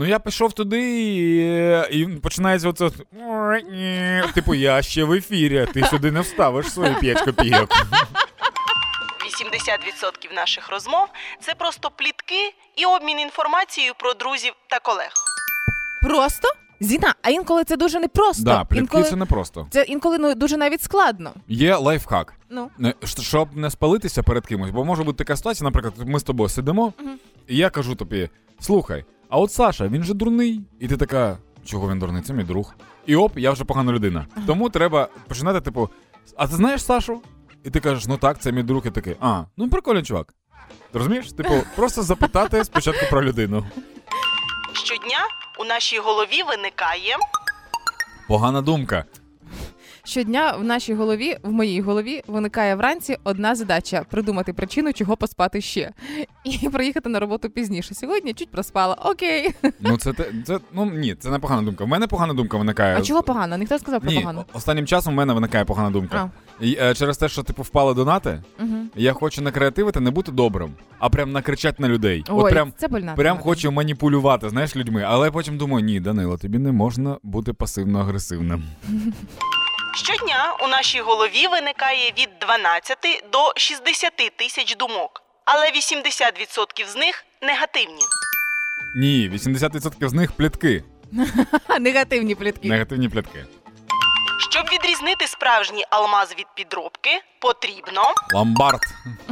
[0.00, 0.80] Ну я пішов туди,
[1.90, 2.90] і, і починається оце.
[4.34, 7.70] Типу, я ще в ефірі, ти сюди не вставиш свої 5 копійок.
[10.30, 11.06] 80% наших розмов
[11.40, 15.12] це просто плітки і обмін інформацією про друзів та колег.
[16.02, 16.48] Просто?
[16.80, 18.44] Зіна, а інколи це дуже непросто.
[18.44, 19.04] Да, плітки інколи...
[19.04, 19.66] це непросто.
[19.70, 21.32] Це інколи ну, дуже навіть складно.
[21.48, 22.34] Є лайфхак.
[22.50, 22.70] Ну.
[23.04, 26.92] Щоб не спалитися перед кимось, бо може бути така ситуація, наприклад, ми з тобою сидимо,
[27.48, 28.28] і я кажу тобі:
[28.60, 30.60] слухай, а от Саша, він же дурний.
[30.80, 32.22] І ти така, чого він дурний?
[32.22, 32.74] Це мій друг.
[33.06, 34.26] І оп, я вже погана людина.
[34.46, 35.88] Тому треба починати, типу,
[36.36, 37.22] а ти знаєш Сашу?
[37.64, 40.34] І ти кажеш, ну так, це мій друг, і такий, а, ну прикольний чувак.
[40.92, 41.32] Ти розумієш?
[41.32, 43.66] Типу, просто запитати спочатку про людину.
[44.72, 45.18] Щодня
[45.60, 47.16] у нашій голові виникає
[48.28, 49.04] Погана думка.
[50.12, 55.60] Щодня в нашій голові, в моїй голові, виникає вранці одна задача придумати причину, чого поспати
[55.60, 55.90] ще.
[56.44, 57.94] І приїхати на роботу пізніше.
[57.94, 58.94] Сьогодні чуть проспала.
[58.94, 59.54] Окей.
[59.80, 61.84] Ну це те- це ну ні, це не погана думка.
[61.84, 62.96] В мене погана думка виникає.
[62.98, 63.56] А чого погано?
[63.58, 64.44] Ніхто сказав про Ні, погано.
[64.52, 66.30] останнім часом в мене виникає погана думка.
[66.60, 66.64] А.
[66.64, 68.74] І, е, через те, що типу впали донати, Угу.
[68.96, 72.24] я хочу накреативити, не бути добрим, а прям накричати на людей.
[72.28, 73.14] Ой, От прям, це больна.
[73.14, 75.04] прям хочу маніпулювати, знаєш, людьми.
[75.06, 78.62] Але потім думаю, ні, Данило, тобі не можна бути пасивно-агресивним.
[79.98, 82.98] щодня у нашій голові виникає від 12
[83.32, 88.02] до 60 тисяч думок, але 80% з них негативні.
[88.96, 90.84] Ні, 80% з них плітки.
[91.80, 92.68] Негативні плітки.
[92.68, 93.44] Негативні плітки.
[94.50, 98.02] Щоб відрізнити справжній алмаз від підробки, потрібно
[98.34, 98.80] Ломбард.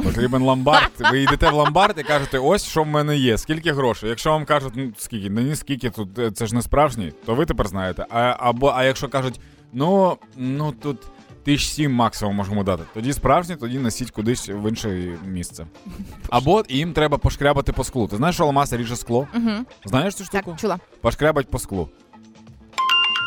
[0.03, 0.91] Потрібен ломбард.
[1.11, 4.09] Ви йдете в ломбард і кажете, ось що в мене є, скільки грошей.
[4.09, 7.45] Якщо вам кажуть, ну скільки, ну ні скільки тут це ж не справжній, то ви
[7.45, 8.05] тепер знаєте.
[8.09, 9.39] А, або, а якщо кажуть,
[9.73, 10.97] ну, ну тут
[11.45, 12.83] тисяч сім максимум можемо дати.
[12.93, 14.89] Тоді справжній, тоді носіть кудись в інше
[15.25, 15.65] місце.
[16.29, 18.07] Або їм треба пошкрябати по склу.
[18.07, 19.27] Ти знаєш, що алмаз ріже скло?
[19.35, 19.51] Угу.
[19.85, 20.51] Знаєш цю штуку?
[20.51, 20.79] Так, чула.
[21.01, 21.89] Пошкрябать по склу.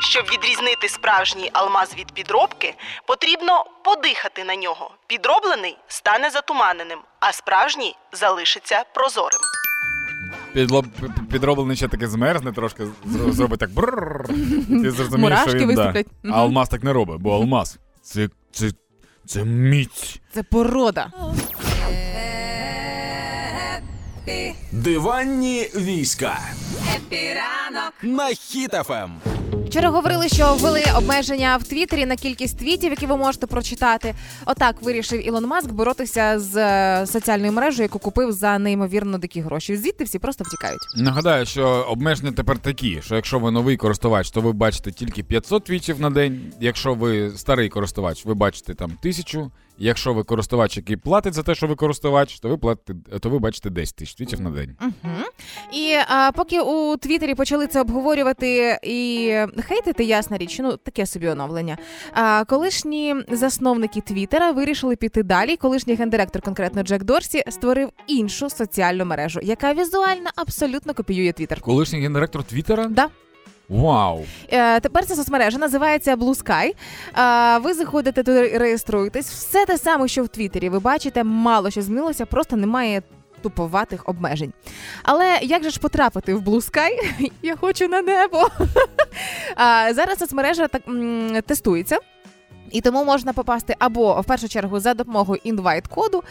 [0.01, 2.75] Щоб відрізнити справжній алмаз від підробки,
[3.07, 4.91] потрібно подихати на нього.
[5.07, 9.41] Підроблений стане затуманеним, а справжній залишиться прозорим.
[10.53, 10.85] Підло...
[11.33, 12.87] Підроблений ще таке змерзне трошки,
[13.29, 14.27] зробить так брррр.
[14.69, 16.05] Ти зрозумієш, Мурашки що він, да.
[16.25, 18.71] А алмаз так не робить, бо алмаз це, це,
[19.27, 20.21] це міць.
[20.33, 21.11] Це порода.
[24.73, 26.39] Диванні війська.
[26.97, 29.11] Хеппі ранок На Хіт FM.
[29.53, 34.15] Вчора говорили, що ввели обмеження в Твіттері на кількість твітів, які ви можете прочитати.
[34.47, 39.77] Отак вирішив Ілон Маск боротися з е, соціальною мережею, яку купив за неймовірно дикі гроші.
[39.77, 40.81] Звідти всі просто втікають.
[40.97, 45.65] Нагадаю, що обмеження тепер такі, що якщо ви новий користувач, то ви бачите тільки 500
[45.65, 46.53] твітів на день.
[46.61, 49.51] Якщо ви старий користувач, ви бачите там 1000.
[49.83, 53.39] Якщо ви користувач, який платить за те, що ви користувач, то ви платите, то ви
[53.39, 54.77] бачите 10 тисяч твітів на день.
[54.81, 55.25] Угу.
[55.73, 61.29] І а, поки у Твіттері почали це обговорювати і хейтити, ясна річ, ну таке собі
[61.29, 61.79] оновлення.
[62.13, 65.57] А, колишні засновники Твіттера вирішили піти далі.
[65.57, 71.61] Колишній гендиректор, конкретно Джек Дорсі, створив іншу соціальну мережу, яка візуально абсолютно копіює Твіттер.
[71.61, 72.87] Колишній гендиректор Твіттера?
[72.87, 73.09] Да.
[73.71, 74.25] Вау!
[74.53, 76.75] Е, тепер ця соцмережа називається Blue Sky.
[77.19, 79.31] Е, ви заходите туди, реєструєтесь.
[79.31, 80.69] Все те саме, що в Твіттері.
[80.69, 83.03] Ви бачите, мало що змінилося, просто немає
[83.43, 84.53] туповатих обмежень.
[85.03, 86.89] Але як же ж потрапити в Blue Sky?
[87.43, 88.49] Я хочу на небо.
[89.57, 91.99] а, Зараз соцмережа так м, тестується.
[92.71, 96.23] І тому можна попасти або в першу чергу за допомогою інвайт-коду,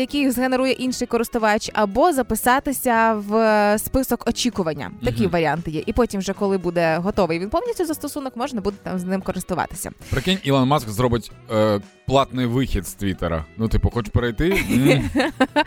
[0.00, 4.90] який згенерує інший користувач, або записатися в список очікування.
[5.04, 5.30] Такі Мгм.
[5.32, 5.82] варіанти є.
[5.86, 9.90] І потім, вже коли буде готовий він повністю застосунок, можна буде там з ним користуватися.
[10.10, 13.44] Прикинь, Ілон Маск зробить е, платний вихід з Твіттера.
[13.56, 14.48] Ну, типу, хочеш перейти?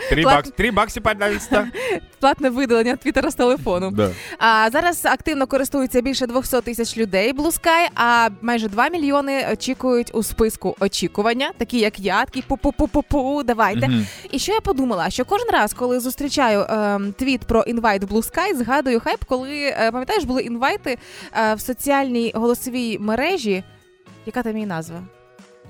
[0.09, 1.67] Три Плат- бакс- Три бакси, пожалуйста.
[2.19, 3.93] Платне видалення твіттера з телефону.
[4.39, 9.80] А зараз активно користуються більше 200 тисяч людей Blue Sky, а майже 2 мільйони очікують
[10.13, 13.87] у списку очікування, такі як я, такі пу-пу-пу-пу-пу, давайте.
[13.87, 14.07] Мгм.
[14.31, 18.55] І що я подумала, що кожен раз, коли зустрічаю ем, твіт про інвайт Blue Sky,
[18.55, 20.97] згадую хайп, коли е, пам'ятаєш, були інвайти
[21.33, 23.63] е, в соціальній голосовій мережі.
[24.25, 25.01] Яка там її назва?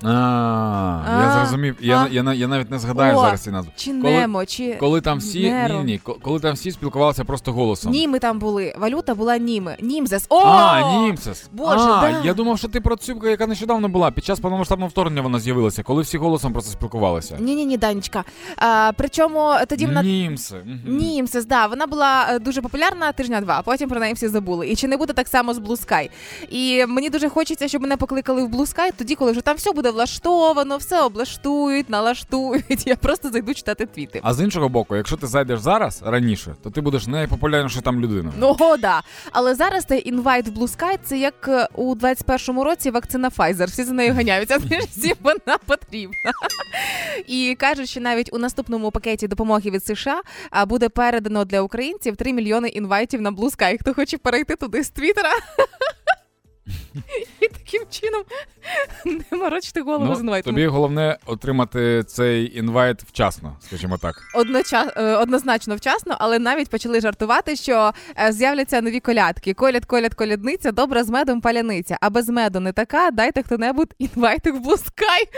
[0.04, 1.76] А, я зрозумів.
[1.80, 2.08] Я, а.
[2.08, 3.72] я, я навіть не згадаю О, зараз ці назви.
[3.76, 5.74] Чи Коли- Немо, чи Коли там всі Неро.
[5.74, 7.92] ні, ні, коли там всі спілкувалися просто голосом.
[7.92, 8.74] Німи там були.
[8.78, 9.76] Валюта була Німи.
[9.80, 10.26] Німзес.
[10.28, 10.42] О!
[10.44, 11.48] А, Німсес.
[11.52, 12.20] Боже, а, да.
[12.24, 14.10] я думав, що ти про цю, яка нещодавно була.
[14.10, 17.36] Під час повномасштабного вторгнення вона з'явилася, коли всі голосом просто спілкувалися.
[17.40, 18.24] Ні, ні, ні, Данечка.
[18.56, 20.56] А, причому тоді вона Німси.
[20.66, 20.96] мгм.
[20.96, 24.68] Німсес, да, вона була е, дуже популярна тижня-два, а потім про неї всі забули.
[24.68, 26.10] І чи не буде так само з Blue Sky?
[26.50, 29.72] І мені дуже хочеться, щоб мене покликали в Blue Sky, тоді, коли вже там все
[29.72, 32.86] буде влаштовано, все облаштують, налаштують.
[32.86, 34.20] Я просто зайду читати твіти.
[34.22, 38.32] А з іншого боку, якщо ти зайдеш зараз раніше, то ти будеш найпопулярніша там людина.
[38.38, 39.02] Ну, о, да.
[39.32, 43.66] Але зараз цей інвайт в Blue Sky це як е, у 21-му році вакцина Pfizer.
[43.66, 44.58] Всі за нею ганяються.
[44.90, 46.32] Всім вона потрібна.
[47.26, 50.22] І кажуть, що навіть у наступному пакеті допомоги від США
[50.66, 53.76] буде передано для українців 3 мільйони інвайтів на Blue Sky.
[53.80, 55.30] Хто хоче перейти туди з Твіттера?
[57.40, 58.22] І таким чином
[59.30, 60.54] не морочити голову з Ну, інвайтами.
[60.56, 64.14] тобі головне отримати цей інвайт вчасно, скажімо так.
[64.34, 64.92] Одноча...
[64.96, 69.54] е, однозначно вчасно, але навіть почали жартувати, що е, з'являться нові колядки.
[69.54, 71.98] Коляд, коляд, колядниця, добра з медом паляниця.
[72.00, 73.10] А без меду не така.
[73.10, 75.28] Дайте хто-небудь інвайтик в блускай.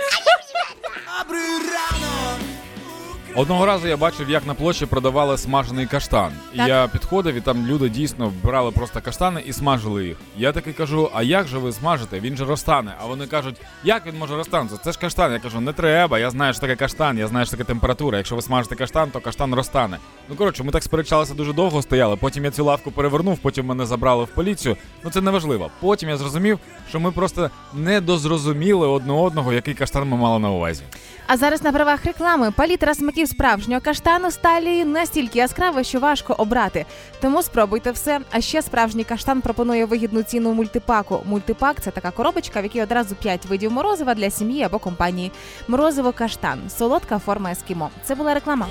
[3.37, 6.33] Одного разу я бачив, як на площі продавали смажений каштан.
[6.53, 6.69] І Так.
[6.69, 10.17] я підходив, і там люди дійсно брали просто каштани і смажили їх.
[10.37, 12.21] Я таки кажу: а як же ви смажите?
[12.21, 12.95] Він же розтане.
[13.03, 14.75] А вони кажуть, як він може розтанути?
[14.85, 15.33] Це ж каштан.
[15.33, 16.19] Я кажу, не треба.
[16.19, 18.19] Я знаю, що таке каштан, я знаю, що таке температура.
[18.19, 19.99] Якщо ви смажите каштан, то каштан розтане.
[20.29, 22.17] Ну коротше, ми так сперечалися дуже довго стояли.
[22.17, 24.77] Потім я цю лавку перевернув, потім мене забрали в поліцію.
[25.05, 25.71] Ну це не важливо.
[25.81, 30.51] Потім я зрозумів, що ми просто не дозрозуміли одне одного, який каштан ми мали на
[30.51, 30.83] увазі.
[31.27, 36.87] А зараз на правах реклами палітра смаків справжнього каштану сталі настільки яскрава, що важко обрати.
[37.21, 38.21] Тому спробуйте все.
[38.31, 41.23] А ще справжній каштан пропонує вигідну ціну мультипаку.
[41.27, 45.33] Мультипак це така коробочка, в якій одразу 5 видів морозива для сім'ї або компанії.
[45.69, 47.91] Морозиво каштан, солодка форма ескімо.
[48.05, 48.67] Це була реклама.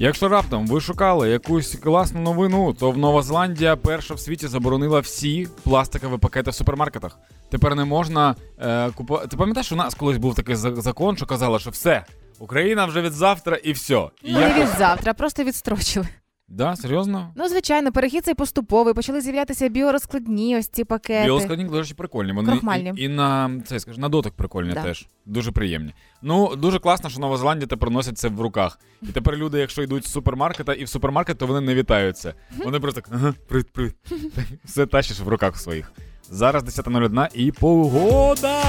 [0.00, 5.00] Якщо раптом ви шукали якусь класну новину, то в Нова Зеландія перша в світі заборонила
[5.00, 7.18] всі пластикові пакети в супермаркетах.
[7.50, 9.28] Тепер не можна е, купувати.
[9.28, 12.04] Ти пам'ятаєш, у нас колись був такий закон, що казали, що все,
[12.38, 14.08] Україна вже від завтра і все.
[14.22, 14.56] І Не якось...
[14.72, 16.08] від завтра, просто відстрочили.
[16.50, 17.32] Да, серйозно?
[17.36, 21.24] Ну, звичайно, перехід цей поступовий, почали з'являтися біорозкладні ось ці пакети.
[21.24, 22.32] Білоскладні, до речі, прикольні.
[22.32, 22.92] Вони Крохмальні.
[22.96, 24.82] і, і на це скажи, на дотик прикольні Да.
[24.82, 25.06] теж.
[25.26, 25.94] Дуже приємні.
[26.22, 28.78] Ну дуже класно, що Нова Зеландія тепер носять це в руках.
[29.02, 32.34] І тепер люди, якщо йдуть з супермаркета і в супермаркет, то вони не вітаються.
[32.64, 33.94] Вони просто так, ага, привіт, привіт.
[34.64, 35.92] Все тащиш в руках своїх.
[36.30, 38.62] Зараз 10.01 і погода.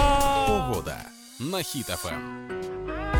[0.48, 0.98] Погода
[1.40, 3.19] на Хіт-ФМ.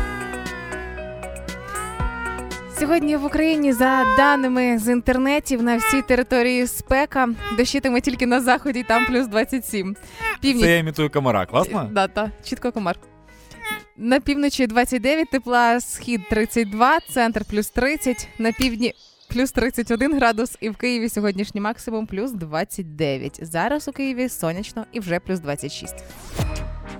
[2.80, 8.82] Сьогодні в Україні, за даними з інтернетів, на всій території спека дощитиме тільки на заході,
[8.82, 9.96] там плюс 27.
[10.40, 11.46] Північ Це я імітую комара.
[11.46, 11.88] Класно?
[11.92, 12.96] Да, та, чітко комар.
[13.96, 18.94] На півночі 29 тепла, схід 32, центр плюс 30, на півдні
[19.28, 23.38] плюс 31 градус, і в Києві сьогоднішній максимум плюс 29.
[23.42, 25.94] Зараз у Києві сонячно і вже плюс 26.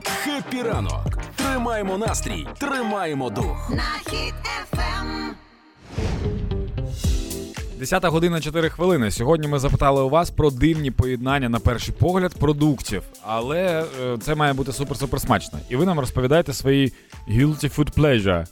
[0.05, 1.19] Хеппі ранок.
[1.37, 3.71] Тримаємо настрій, тримаємо дух.
[3.71, 5.35] На хід ефем.
[7.81, 9.11] 10 година 4 хвилини.
[9.11, 14.35] Сьогодні ми запитали у вас про дивні поєднання на перший погляд продуктів, але е, це
[14.35, 15.59] має бути супер-супер смачно.
[15.69, 16.93] І ви нам розповідаєте свої
[17.29, 18.47] guilty food pleasure.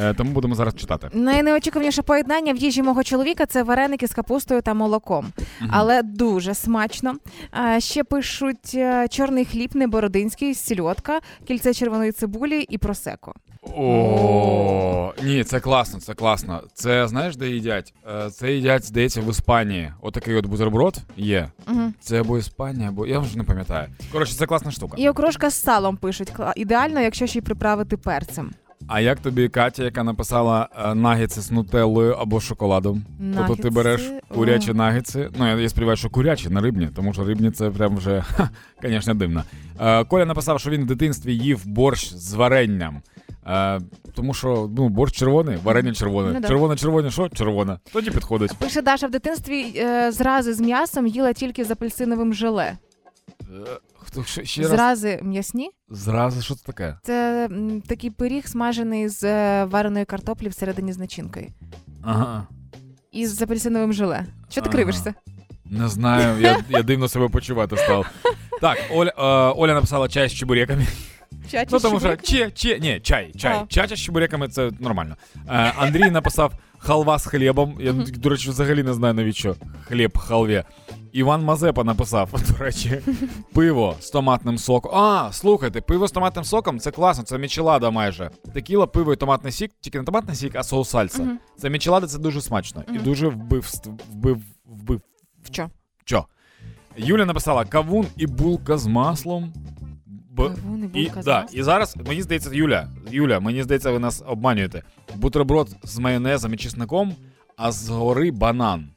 [0.00, 1.08] Е, тому будемо зараз читати.
[1.12, 5.32] Найнеочікуваніше поєднання в їжі мого чоловіка це вареники з капустою та молоком,
[5.70, 7.14] але дуже смачно.
[7.78, 13.34] Ще пишуть е, чорний хліб, не бородинський, сільотка, кільце червоної цибулі і просеко.
[13.62, 16.60] О, ні, це класно, це класно.
[16.74, 17.94] Це знаєш, де їдять?
[18.26, 19.92] Е, Це їдять, здається, в Іспанії.
[20.00, 21.48] Отакий от бутерброд є.
[21.68, 21.80] Угу.
[22.00, 23.88] Це або Іспанія, або я вже не пам'ятаю.
[24.12, 24.94] Коротше, це класна штука.
[24.98, 26.32] І окрошка з салом пишуть.
[26.38, 28.50] Кла- Ідеально, якщо ще й приправити перцем.
[28.88, 33.04] А як тобі Катя, яка написала е, нагетси з нутеллою або шоколадом?
[33.36, 34.34] Тобто ти Нагетси, береш о.
[34.34, 35.30] курячі нагетси.
[35.38, 38.24] Ну, я, я сподіваюся, що курячі на рибні, тому що рибні це прям вже,
[38.82, 39.44] звісно, дивно.
[39.80, 43.00] Е, Коля написав, що він в дитинстві їв борщ з варенням.
[43.46, 43.80] Е,
[44.14, 46.40] тому що ну, борщ червоний, варення червоне.
[46.40, 46.48] Ну.
[46.48, 47.28] Червоне, червоне, що?
[47.28, 47.78] Червоне.
[47.92, 48.54] Тоді підходить.
[48.58, 52.76] Пише Даша в дитинстві е, зрази з м'ясом їла тільки з апельсиновим желе.
[53.42, 53.44] Е,
[53.98, 54.70] Хто ще, ще раз?
[54.70, 56.96] Зрази м'ясні Зрази, що це таке?
[57.02, 61.46] це м, такий пиріг, смажений з е, вареної картоплі всередині з начинкою.
[62.04, 62.46] Ага.
[63.12, 64.26] І з апельсиновим желе.
[64.48, 64.72] Що ти Ага.
[64.72, 65.14] кривишся?
[65.64, 68.06] Не знаю, я, я дивно себе почувати став.
[68.60, 69.22] Так, Оля, е,
[69.60, 70.86] Оля написала чай з чебуреками.
[71.50, 73.60] Чачі Ну тому що че, че, ні, чай, чай.
[73.62, 73.66] А.
[73.66, 75.16] Чача з чебуреками це нормально.
[75.48, 77.76] Е, Андрій написав халва з хлібом.
[77.80, 79.56] Я, до речі, взагалі не знаю навіщо
[79.88, 80.64] хліб халві.
[81.12, 83.00] Іван Мазепа написав, до речі,
[83.54, 84.94] пиво з томатним соком.
[84.94, 88.30] А, слухайте, пиво з томатним соком це класно, це мічелада майже.
[88.54, 91.22] Текіла, пиво і томатний сік, тільки не томатний сік, а соус сальса.
[91.22, 91.38] Мгм.
[91.58, 92.82] Це мічелада, це дуже смачно.
[92.88, 93.04] І Мгм.
[93.04, 95.00] дуже вбивств, вбив, вбив.
[95.42, 95.70] В що?
[96.04, 96.26] Що?
[96.96, 99.52] Юля написала кавун і булка з маслом.
[100.36, 100.50] Б...
[100.94, 104.82] І да, і зараз мені здається, Юля, Юля, мені здається, ви нас обманюєте.
[105.14, 107.14] Бутерброд з майонезом і чесником,
[107.56, 108.88] а згори банан.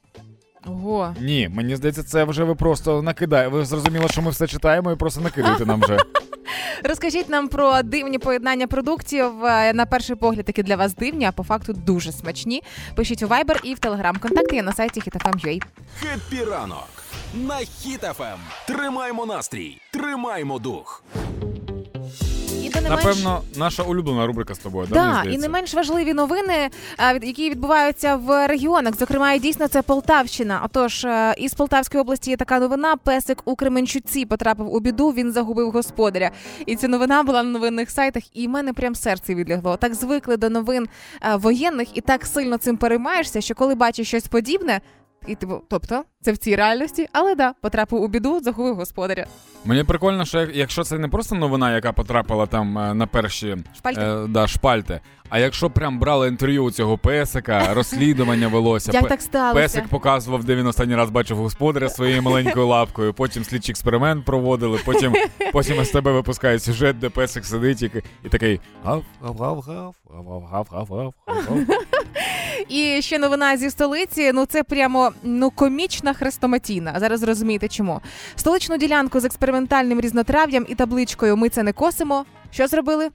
[0.67, 1.15] Ого.
[1.21, 3.49] Ні, мені здається, це вже ви просто накидаєте.
[3.49, 5.97] Ви зрозуміли, що ми все читаємо і просто накидаєте нам вже.
[6.83, 9.45] Розкажіть нам про дивні поєднання продуктів.
[9.45, 12.63] Е, На перший погляд такі для вас дивні, а по факту дуже смачні.
[12.95, 14.19] Пишіть у Viber і в Telegram.
[14.19, 15.61] Контакти є на сайті hitfm.ua.
[15.99, 16.87] Хеппі ранок
[17.35, 18.37] на Хіт-ФМ.
[18.67, 21.03] Тримаймо настрій, тримаймо дух.
[22.63, 22.89] І до не.
[22.89, 25.41] Напевно, наша улюблена рубрика з тобою, да, мені і здається?
[25.47, 26.69] не менш важливі новини,
[27.15, 28.95] від- які відбуваються в регіонах.
[28.95, 30.61] Зокрема, і дійсно це Полтавщина.
[30.65, 32.97] Отож, е, із Полтавської області є така новина.
[32.97, 35.09] Песик у Кременчуці потрапив у біду.
[35.09, 36.31] Він загубив господаря.
[36.65, 38.23] І ця новина була на новинних сайтах.
[38.33, 39.77] І в мене прям серце відлягло.
[39.77, 40.87] Так звикли до новин
[41.21, 44.81] е, воєнних, і так сильно цим переймаєшся, що коли бачиш щось подібне.
[45.27, 49.25] І типу, тобто, це в цій реальності, але да, потрапив у біду, загубив господаря.
[49.65, 54.01] Мені прикольно, що якщо це не просто новина, яка потрапила там е, на перші Шпальти.
[54.01, 54.99] Е, да, шпальти.
[55.29, 58.91] А якщо прям брали інтерв'ю у цього песика, розслідування велося.
[58.91, 59.61] Як так сталося?
[59.61, 63.13] Песик показував, де він останній раз бачив господаря своєю маленькою лапкою.
[63.13, 64.79] Потім слідчий експеримент проводили.
[64.85, 65.13] Потім,
[65.53, 67.91] потім з тебе випускає сюжет, де песик сидить і,
[68.23, 71.59] і такий гав, гав, гав, гав, гав, гав, гав, гав, гав.
[72.69, 74.31] І ще новина зі столиці.
[74.33, 76.91] Ну це прямо ну комічна хрестоматійна.
[76.95, 78.01] А зараз розумієте чому.
[78.35, 82.25] Столичну ділянку з експериментальним різнотрав'ям і табличкою Ми це не косимо.
[82.51, 83.09] Що зробили?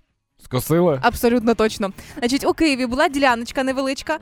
[0.45, 1.01] Скосили?
[1.03, 1.93] Абсолютно точно.
[2.19, 4.19] Значить, у Києві була діляночка невеличка,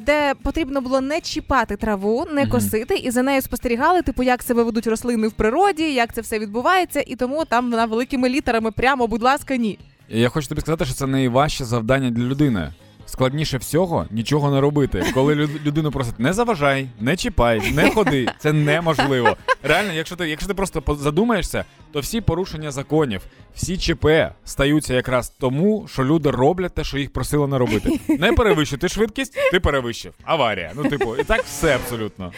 [0.00, 4.62] де потрібно було не чіпати траву, не косити, і за нею спостерігали, типу, як себе
[4.62, 9.06] ведуть рослини в природі, як це все відбувається, і тому там вона великими літерами прямо,
[9.06, 9.78] будь ласка, ні.
[10.08, 12.72] Я хочу тобі сказати, що це найважче завдання для людини.
[13.10, 15.04] Складніше всього нічого не робити.
[15.14, 19.36] Коли люд- людину просять не заважай, не чіпай, не ходи, це неможливо.
[19.62, 23.20] Реально, якщо ти, якщо ти просто задумаєшся, то всі порушення законів,
[23.54, 24.06] всі ЧП
[24.44, 28.00] стаються якраз тому, що люди роблять те, що їх просили не робити.
[28.08, 30.12] Не перевищити швидкість, ти перевищив.
[30.24, 30.72] Аварія.
[30.76, 32.32] Ну, типу, і так все абсолютно.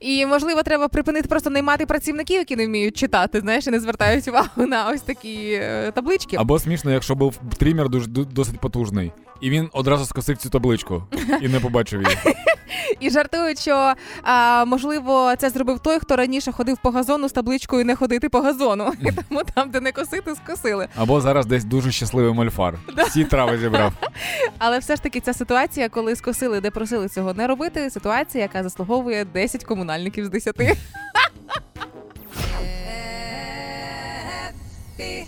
[0.00, 4.28] І можливо, треба припинити просто наймати працівників, які не вміють читати, знаєш, і не звертають
[4.28, 6.36] увагу на ось такі е, таблички.
[6.36, 11.02] Або смішно, якщо був трімер дуже досить потужний, і він одразу скосив цю табличку
[11.40, 12.16] і не побачив її.
[13.00, 17.84] І жартують, що а, можливо це зробив той, хто раніше ходив по газону з табличкою
[17.84, 18.92] не ходити по газону.
[19.00, 20.88] І тому там, де не косити, скосили.
[20.96, 22.78] Або зараз десь дуже щасливий мольфар.
[23.08, 23.92] Всі трави зібрав.
[24.58, 28.62] Але все ж таки ця ситуація, коли скосили, де просили цього не робити, ситуація, яка
[28.62, 30.56] заслуговує 10 комунальників з 10.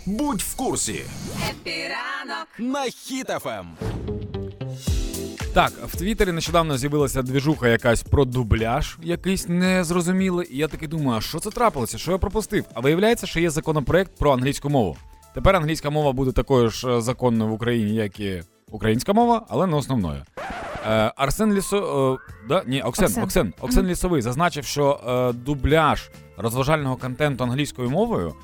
[0.06, 1.04] Будь в курсі
[1.50, 3.64] Хеппі ранок на Хіт-ФМ.
[5.54, 10.48] Так, в Твіттері нещодавно з'явилася двіжуха якась про дубляж, якийсь незрозумілий.
[10.50, 11.98] І я таки думаю, а що це трапилося?
[11.98, 12.64] Що я пропустив?
[12.74, 14.96] А виявляється, що є законопроект про англійську мову.
[15.34, 19.66] Тепер англійська мова буде такою ж е, законною в Україні, як і українська мова, але
[19.66, 20.22] не основною.
[20.86, 22.18] Е, Арсен Лісо...
[22.20, 22.62] е, да?
[22.66, 23.24] Ні, Оксен, Оксен.
[23.24, 28.34] Оксен, Оксен, Лісовий зазначив, що е, дубляж розважального контенту англійською мовою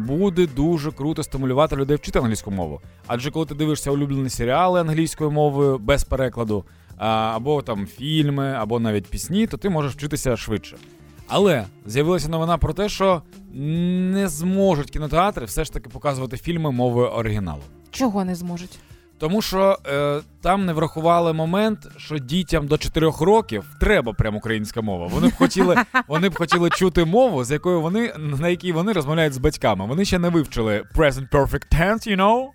[0.00, 2.80] буде дуже круто стимулювати людей вчити англійську мову.
[3.06, 6.64] Адже коли ти дивишся улюблені серіали англійською мовою без перекладу,
[6.96, 10.76] або там фільми, або навіть пісні, то ти можеш вчитися швидше.
[11.28, 17.08] Але з'явилася новина про те, що не зможуть кінотеатри все ж таки показувати фільми мовою
[17.08, 17.62] оригіналу.
[17.90, 18.78] Чого не зможуть?
[19.18, 24.80] Тому що е, там не врахували момент, що дітям до 4 років треба прям українська
[24.80, 25.06] мова.
[25.06, 25.76] Вони б хотіли,
[26.08, 29.86] вони б хотіли чути мову, з якою вони на якій вони розмовляють з батьками.
[29.86, 32.46] Вони ще не вивчили present perfect tense, you know?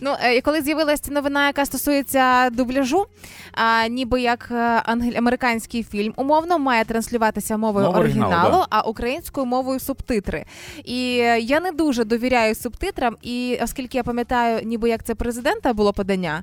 [0.00, 3.06] Ну, е, коли з'явилася новина, яка стосується дубляжу,
[3.52, 4.54] а, ніби як е,
[4.92, 8.66] англ- американський фільм умовно має транслюватися мовою Мова оригіналу, оригіналу, да.
[8.70, 10.44] а українською мовою субтитри.
[10.84, 15.92] І я не дуже довіряю субтитрам, і оскільки я пам'ятаю, ніби як це президента було
[15.92, 16.42] подання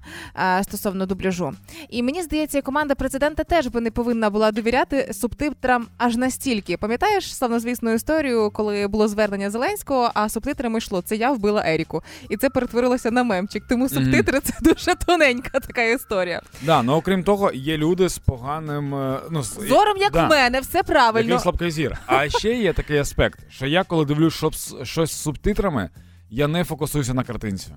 [0.59, 1.53] е, стосовно дубляжу.
[1.89, 6.77] І мені здається, команда президента теж би не повинна була довіряти субтитрам аж настільки.
[6.77, 12.37] Пам'ятаєш славнозвісну історію, коли було звернення Зеленського, а субтитрами йшло це я вбила Еріку, і
[12.37, 13.63] це перетворилося на мемчик.
[13.69, 16.41] Тому субтитри це дуже тоненька така історія.
[16.61, 20.29] Да, ну окрім того, є люди з поганим е, ну з Зором, як да, в
[20.29, 21.29] мене, все правильно.
[21.29, 21.97] Який слабкий зір.
[22.05, 25.89] А ще є такий аспект, що я коли дивлюсь щось, щось з субтитрами,
[26.29, 27.67] я не фокусуюся на картинці.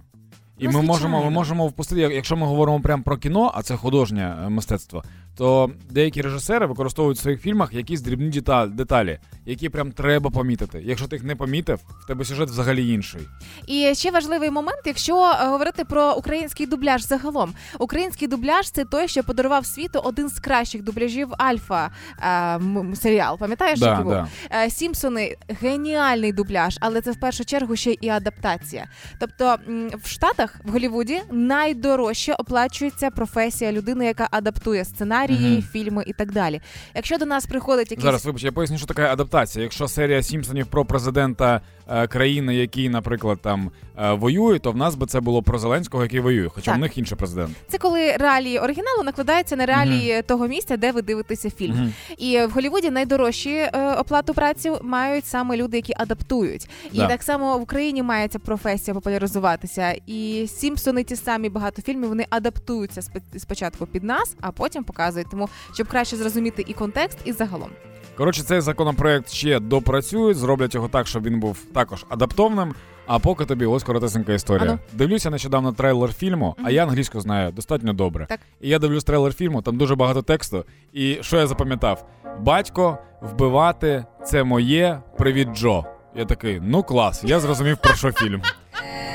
[0.60, 3.76] І ми можемо, ми можемо впустити, як- якщо ми говоримо прямо про кіно, а це
[3.76, 5.02] художнє е, мистецтво,
[5.36, 10.82] то деякі режисери використовують в своїх фільмах якісь дрібні деталі, які прям треба помітити.
[10.84, 13.20] Якщо ти їх не помітив, в тебе сюжет взагалі інший.
[13.66, 17.52] І ще важливий момент, якщо е, говорити про український дубляж загалом.
[17.78, 21.90] Український дубляж це той, що подарував світу один з кращих дубляжів Альфа
[22.22, 22.60] е,
[22.96, 23.38] серіал.
[23.38, 24.04] Пам'ятаєш, Да, який
[24.50, 24.70] да.
[24.70, 28.86] Сімпсони геніальний дубляж, але це в першу чергу ще і адаптація.
[29.20, 29.56] Тобто
[30.02, 35.62] в Штатах, в Голлівуді, найдорожче оплачується професія людини, яка адаптує сценарії, Мгм.
[35.72, 36.60] фільми і так далі.
[36.94, 39.62] Якщо до нас приходить якийсь Зараз вибач, я поясню, що таке адаптація.
[39.62, 44.94] Якщо серія Сімпсонів про президента е, країни, який, наприклад, там е, воює, то в нас
[44.94, 46.76] би це було про Зеленського, який воює, хоча Так.
[46.76, 47.56] в них інший президент.
[47.68, 51.72] це коли реалії оригіналу накладаються на реалії того місця, де ви дивитеся фільм.
[51.74, 51.92] Мгм.
[52.18, 56.68] І в Голлівуді найдорожчі е, оплату праці мають саме люди, які адаптують.
[56.92, 57.06] І Да.
[57.06, 59.94] так само в Україні має ця професія популяризуватися.
[60.06, 63.02] І Сімпсони, ті самі багато фільмів, вони адаптуються
[63.36, 65.30] спочатку під нас, а потім показують.
[65.30, 67.70] Тому щоб краще зрозуміти і контекст, і загалом.
[68.16, 72.74] Коротше, цей законопроект ще допрацюють, зроблять його так, щоб він був також адаптовним.
[73.06, 74.70] А поки тобі ось коротесенька історія.
[74.70, 74.78] Ану.
[74.92, 78.26] Дивлюся нещодавно трейлер фільму, а я англійську знаю достатньо добре.
[78.28, 78.40] Так.
[78.60, 80.64] І я дивлюсь трейлер фільму, там дуже багато тексту.
[80.92, 82.04] І що я запам'ятав?
[82.40, 85.00] Батько вбивати це моє.
[85.18, 85.84] Привіт, Джо.
[86.16, 88.42] Я такий, ну клас, я зрозумів про що фільм.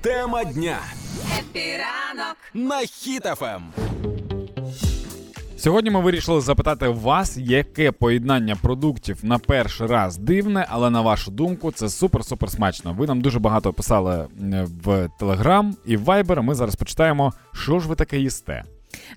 [0.00, 0.78] Тема дня
[1.38, 2.36] Хеппі ранок.
[2.54, 3.62] на Хіт-ФМ.
[5.56, 11.30] Сьогодні ми вирішили запитати вас, яке поєднання продуктів на перший раз дивне, але на вашу
[11.30, 12.92] думку, це супер-супер смачно.
[12.92, 14.26] Ви нам дуже багато писали
[14.84, 16.42] в Телеграм і в Viber.
[16.42, 18.64] Ми зараз почитаємо, що ж ви таке їсте.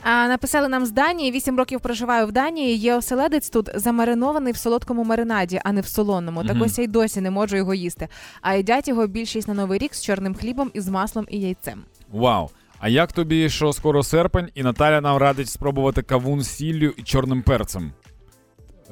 [0.04, 1.32] А написали нам з Данії.
[1.32, 2.78] Вісім років проживаю в Данії.
[2.78, 6.44] Є оселедець тут замаринований в солодкому маринаді, а не в солоному.
[6.44, 8.08] Так ось я й досі не можу його їсти.
[8.42, 11.84] А їдять його більшість на новий рік з чорним хлібом із маслом і яйцем.
[12.12, 12.50] Вау!
[12.80, 17.04] А як тобі, що скоро серпень, і Наталя нам радить спробувати кавун з сіллю і
[17.04, 17.92] чорним перцем?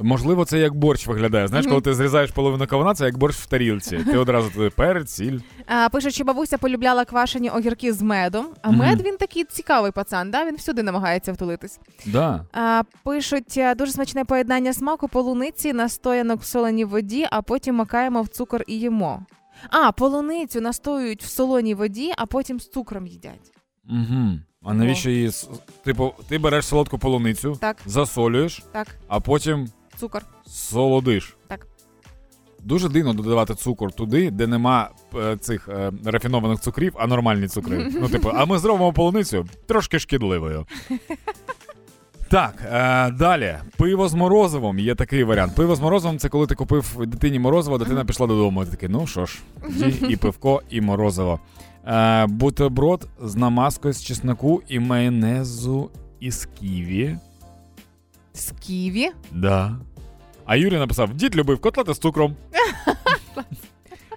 [0.02, 1.48] Можливо, це як борщ виглядає.
[1.48, 3.98] Знаєш, коли ти зрізаєш половину кавуна, це як борщ в тарілці.
[3.98, 5.40] Ти одразу туди перець, сіль.
[5.68, 8.46] А, пишуть, що бабуся полюбляла квашені огірки з медом.
[8.62, 10.46] А мед він такий цікавий пацан, да?
[10.46, 11.80] він всюди намагається втулитись.
[12.06, 12.46] Да.
[12.54, 18.22] А, пишуть е, дуже смачне поєднання смаку полуниці, настоянок в соленій воді, а потім макаємо
[18.22, 19.26] в цукор і їмо.
[19.70, 23.52] А, полуницю настоюють в солоній воді, а потім з цукром їдять.
[23.90, 24.40] Угу.
[24.64, 25.32] А навіщо її?
[25.84, 29.68] Типу, ти береш солодку полуницю, Так, засолюєш, так, а потім
[29.98, 30.22] цукор.
[30.48, 31.38] солодиш.
[31.48, 31.68] Так.
[32.64, 37.92] Дуже дивно додавати цукор туди, де нема е, цих е, рафінованих цукрів, а нормальні цукри.
[38.02, 40.66] Ну, типу, а ми зробимо полуницю трошки шкідливою.
[42.30, 43.58] Так, е, далі.
[43.78, 44.80] Пиво з морозивом.
[44.80, 45.56] Є такий варіант.
[45.56, 48.62] Пиво з морозивом це коли ти купив дитині морозиво, дитина пішла додому.
[48.62, 51.40] І ти такий, ну що ж, тоді і пивко, і морозиво.
[51.88, 55.90] Е, бутерброд з намазкою з чесноку і майонезу
[56.20, 57.18] із ківі.
[58.36, 59.10] З ківі.
[59.32, 59.76] Да.
[60.46, 62.36] А Юрій написав: дід любив котлети з цукром.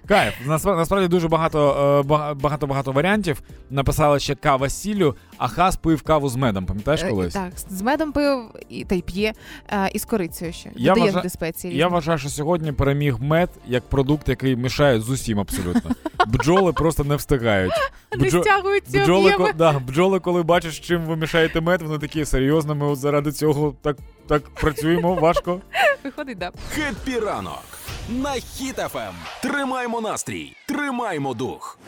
[0.07, 0.33] Кайф.
[0.47, 3.41] Насправ- Насправді дуже багато е, багато багато варіантів.
[3.69, 6.65] Написали ще кава з сіллю, а хас пив каву з медом.
[6.65, 7.33] Пам'ятаєш Е, колись?
[7.33, 8.39] Так, з медом пив
[8.69, 9.33] і та й п'є,
[9.69, 10.71] е, і з корицею ще.
[10.75, 15.39] Я Додає вважа- Я вважаю, що сьогодні переміг мед як продукт, який мішає з усім
[15.39, 15.91] абсолютно.
[16.27, 17.73] Бджоли просто не встигають.
[18.17, 19.45] Не Бджо- стягують ці Бджоли, об'єми.
[19.51, 22.99] ко- да, бджоли, коли бачиш, з чим ви мішаєте мед, вони такі серйозно, ми от
[22.99, 23.97] заради цього так,
[24.27, 25.61] так працюємо важко.
[26.03, 26.51] Виходить, да.
[26.69, 27.63] Хеппі ранок
[28.09, 29.13] на Хіт-ФМ.
[29.41, 31.79] Тримаємо настрій, тримаймо дух.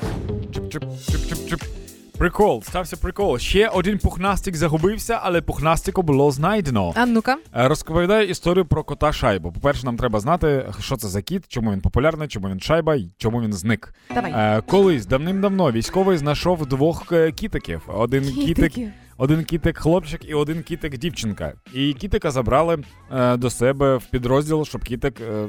[0.52, 1.64] Чип-чип-чип-чип-чип.
[2.22, 3.40] Прикол, стався прикол.
[3.40, 6.94] Ще один пухнастик загубився, але пухнастику було знайдено.
[6.96, 7.38] А ну-ка.
[7.56, 9.52] Е, Розповідаю історію про кота шайбу.
[9.52, 13.10] По-перше, нам треба знати, що це за кіт, чому він популярний, чому він шайба і
[13.18, 13.94] чому він зник.
[14.14, 14.32] Давай.
[14.32, 17.82] Е, колись давним-давно військовий знайшов двох е, кітиків.
[17.88, 18.74] Один кітик,
[19.18, 21.54] один кітик хлопчик і один кітик дівчинка.
[21.74, 25.48] І кітика забрали е, до себе в підрозділ, щоб кітик е,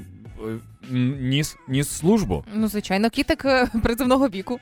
[1.20, 2.45] ніс, ніс службу.
[2.55, 4.59] Ну, звичайно, кітик е, призовного віку.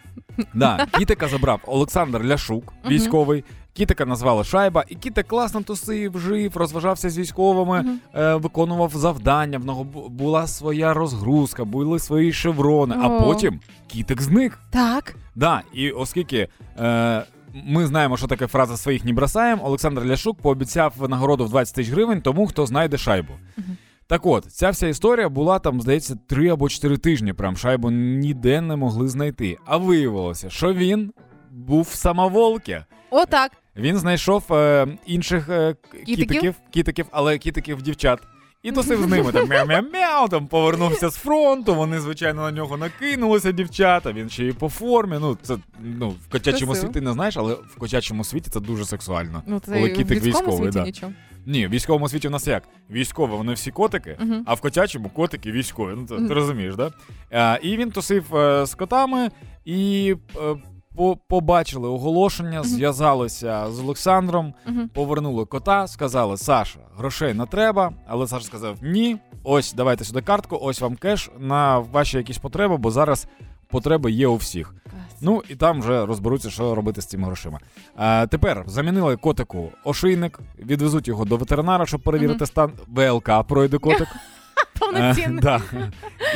[0.54, 3.44] Да, кітика забрав Олександр Ляшук, військовий.
[3.72, 9.58] Кітика назвали Шайба, і кітик класно тусив, жив, розважався з військовими, е, виконував завдання.
[9.58, 12.96] В нього була своя розгрузка, були свої шеврони.
[13.02, 14.58] А потім кітик зник.
[14.70, 15.16] Так.
[15.34, 17.24] Да, і оскільки е,
[17.54, 21.92] ми знаємо, що таке фраза своїх не бросаємо, Олександр Ляшук пообіцяв винагороду в 20 тисяч
[21.92, 23.32] гривень тому, хто знайде шайбу.
[23.56, 23.76] Мгм.
[24.10, 27.32] Так от, ця вся історія була там, здається, 3 або 4 тижні.
[27.32, 29.56] Прям шайбу ніде не могли знайти.
[29.66, 31.12] А виявилося, що він
[31.50, 32.84] був в самоволки.
[33.10, 33.52] Отак.
[33.76, 36.16] Він знайшов е, інших е, Кітиків?
[36.16, 38.20] кітиків, кітиків, але кітиків дівчат.
[38.62, 41.74] І тусив з ними там мяу-мяу-мяу, там повернувся з фронту.
[41.74, 44.12] Вони, звичайно, на нього накинулися, дівчата.
[44.12, 45.16] Він ще й по формі.
[45.20, 49.42] Ну, це ну, в котячому світі не знаєш, але в котячому світі це дуже сексуально.
[49.46, 50.84] Ну, це Коли кітик військовий, да.
[50.84, 51.12] нічого.
[51.50, 52.62] Ні, в військовому світі в нас як?
[52.90, 54.42] Військові, вони всі котики, Мгм.
[54.46, 55.94] а в котячому котики військові.
[55.96, 56.90] Ну, ти, ти розумієш, да?
[57.32, 59.30] А, і він тусив е, з котами
[59.64, 60.56] і е,
[60.96, 64.54] по- побачили оголошення, зв'язалися з Олександром,
[64.94, 67.92] повернули кота, сказали: Саша, грошей не треба.
[68.08, 72.76] Але Саша сказав: Ні, ось давайте сюди картку, ось вам кеш на ваші якісь потреби,
[72.76, 73.26] бо зараз
[73.68, 74.74] потреби є у всіх.
[75.22, 77.58] Ну і там вже розберуться, що робити з цими грошима.
[77.96, 82.46] А, тепер замінили котику ошийник, відвезуть його до ветеринара, щоб перевірити Мгм.
[82.46, 82.72] стан.
[82.88, 84.08] ВЛК пройде котик.
[84.78, 85.38] Повноцінно.
[85.38, 85.60] Е, да.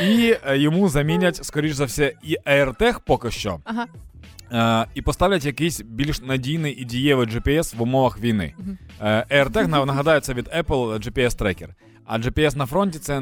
[0.05, 3.59] І е, йому замінять, скоріш за все, і AirTag поки що.
[3.63, 3.85] Ага.
[4.51, 8.53] Е, і поставлять якийсь більш надійний і дієвий GPS в умовах війни.
[9.01, 11.67] Е, AirTag, нагадаю, це від Apple GPS-трекер.
[12.05, 13.21] А GPS на фронті це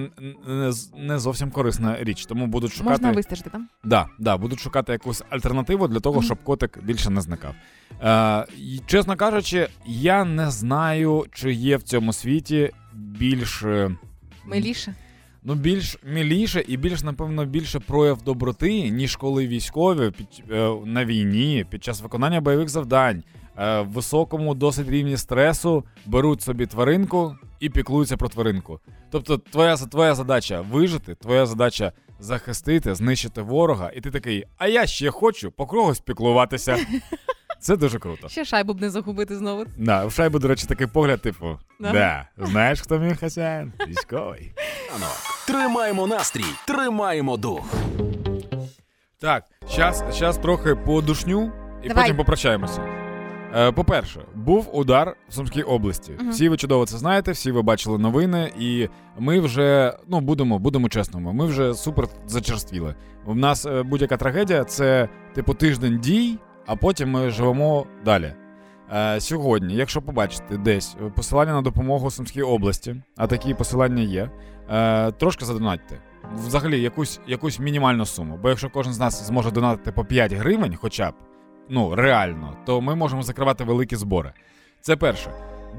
[0.98, 2.90] не, зовсім корисна річ, тому будуть шукати.
[2.90, 3.68] Можна вистежити там.
[3.84, 7.56] Да, да, будуть шукати якусь альтернативу для того, щоб котик більше не зникав.
[8.04, 8.46] Е,
[8.86, 13.64] чесно кажучи, я не знаю, чи є в цьому світі більш.
[13.64, 13.92] е,
[14.46, 14.96] Миліше.
[15.44, 21.06] Ну, більш міліше і більш, напевно, більше прояв доброти, ніж коли військові під, е, на
[21.06, 23.24] війні під час виконання бойових завдань
[23.58, 28.80] е, в високому досить рівні стресу беруть собі тваринку і піклуються про тваринку.
[29.12, 34.86] Тобто, твоя, твоя задача вижити, твоя задача захистити, знищити ворога, і ти такий, а я
[34.88, 36.78] ще хочу по когось піклуватися.
[37.60, 38.30] Це дуже круто.
[38.30, 39.66] Ще шайбу б не загубити знову.
[39.78, 41.92] Да, в шайбу, до речі, такий погляд, типу, Да.
[41.92, 43.74] да, знаєш, хто мій хазяїн?
[43.88, 44.54] Військовий.
[44.94, 45.46] Ранок.
[45.48, 47.66] Тримаємо настрій, тримаємо дух.
[49.20, 51.52] Так, щас, щас трохи подушню
[51.84, 52.04] і Давай.
[52.04, 53.03] потім попрощаємося.
[53.56, 56.14] Е, по-перше, був удар в Сумській області.
[56.20, 56.30] Мгм.
[56.30, 58.90] Всі ви чудово це знаєте, всі ви бачили новини, і
[59.20, 62.96] ми вже, ну будемо, будемо чесними, ми вже супер зачерствіли.
[63.26, 68.34] У нас е, будь-яка трагедія це типу тиждень дій, а потім ми живемо далі.
[68.94, 74.30] Е, сьогодні, якщо побачите десь посилання на допомогу Сумській області, а такі посилання є,
[74.70, 76.02] е, трошки задонатьте.
[76.46, 78.40] Взагалі, якусь, якусь мінімальну суму.
[78.42, 81.14] Бо якщо кожен з нас зможе донатити по 5 гривень, хоча б,
[81.70, 84.34] ну реально, то ми можемо закривати великі збори.
[84.82, 85.30] Це перше.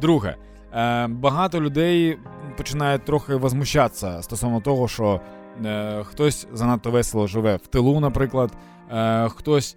[0.00, 0.36] Друге,
[0.74, 2.18] е, багато людей
[2.56, 5.20] починають трохи возмущатися стосовно того, що
[5.64, 8.52] е, хтось занадто весело живе в тилу, наприклад,
[8.92, 9.76] е, хтось.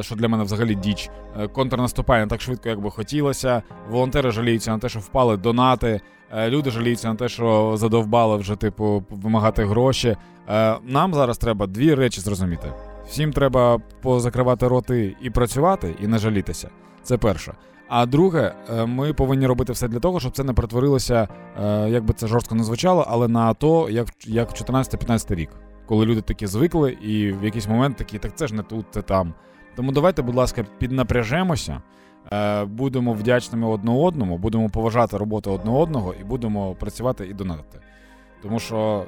[0.00, 1.10] Що для мене взагалі діч,
[1.52, 3.62] контрнаступає не так швидко, як би хотілося.
[3.90, 6.00] Волонтери жаліються на те, що впали донати.
[6.46, 10.16] Люди жаліються на те, що задовбали вже, типу, вимагати гроші.
[10.82, 12.72] Нам зараз треба дві речі зрозуміти.
[13.08, 16.70] Всім треба позакривати роти і працювати, і не жалітися.
[17.02, 17.54] Це перше.
[17.88, 21.28] А друге, е, ми повинні робити все для того, щоб це не перетворилося,
[21.62, 25.50] е, як би це жорстко не звучало, але на то, як, як в 14-15 рік,
[25.86, 29.02] коли люди такі звикли, і в якийсь момент такі, так це ж не тут, це
[29.02, 29.34] там.
[29.76, 31.82] Тому давайте, будь ласка, піднапряжемося,
[32.32, 37.80] е, будемо вдячними одне одному, будемо поважати роботу одне одного і будемо працювати і донатити.
[38.42, 39.04] Тому що.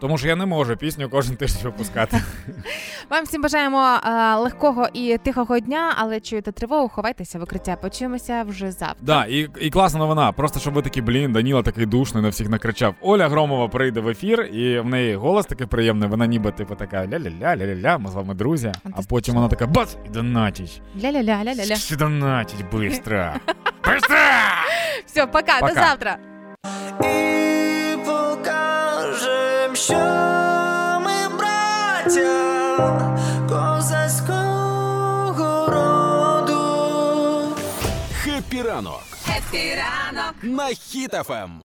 [0.00, 2.22] Тому що я не можу пісню кожен тиждень випускати.
[3.10, 7.76] Вам всім бажаємо е, легкого і тихого дня, але чуєте тривогу, ховайтеся в укриття.
[7.76, 8.96] Почуємося вже завтра.
[9.00, 10.32] Да, і, і класна новина.
[10.32, 12.94] Просто щоб ви такі, блін, Даніла такий душний, на всіх накричав.
[13.00, 16.08] Оля Громова прийде в ефір, і в неї голос такий приємний.
[16.08, 18.72] Вона ніби типу така ля-ля-ля, ля-ля-ля, ми з вами друзі.
[18.96, 20.82] А потім вона така бац, і донатить.
[21.02, 21.76] Ля-ля-ля, ля-ля-ля.
[23.86, 24.16] Быстро!
[25.06, 25.68] Все, пока, Пока.
[25.68, 26.16] до завтра.
[27.00, 29.35] І покажем,
[29.76, 29.94] що
[31.04, 32.32] ми браття
[33.48, 34.36] козацького
[35.66, 37.56] роду.
[38.22, 39.02] Хеппі ранок
[39.38, 40.34] Епі ранок.
[40.42, 41.60] на Хіт ФМ.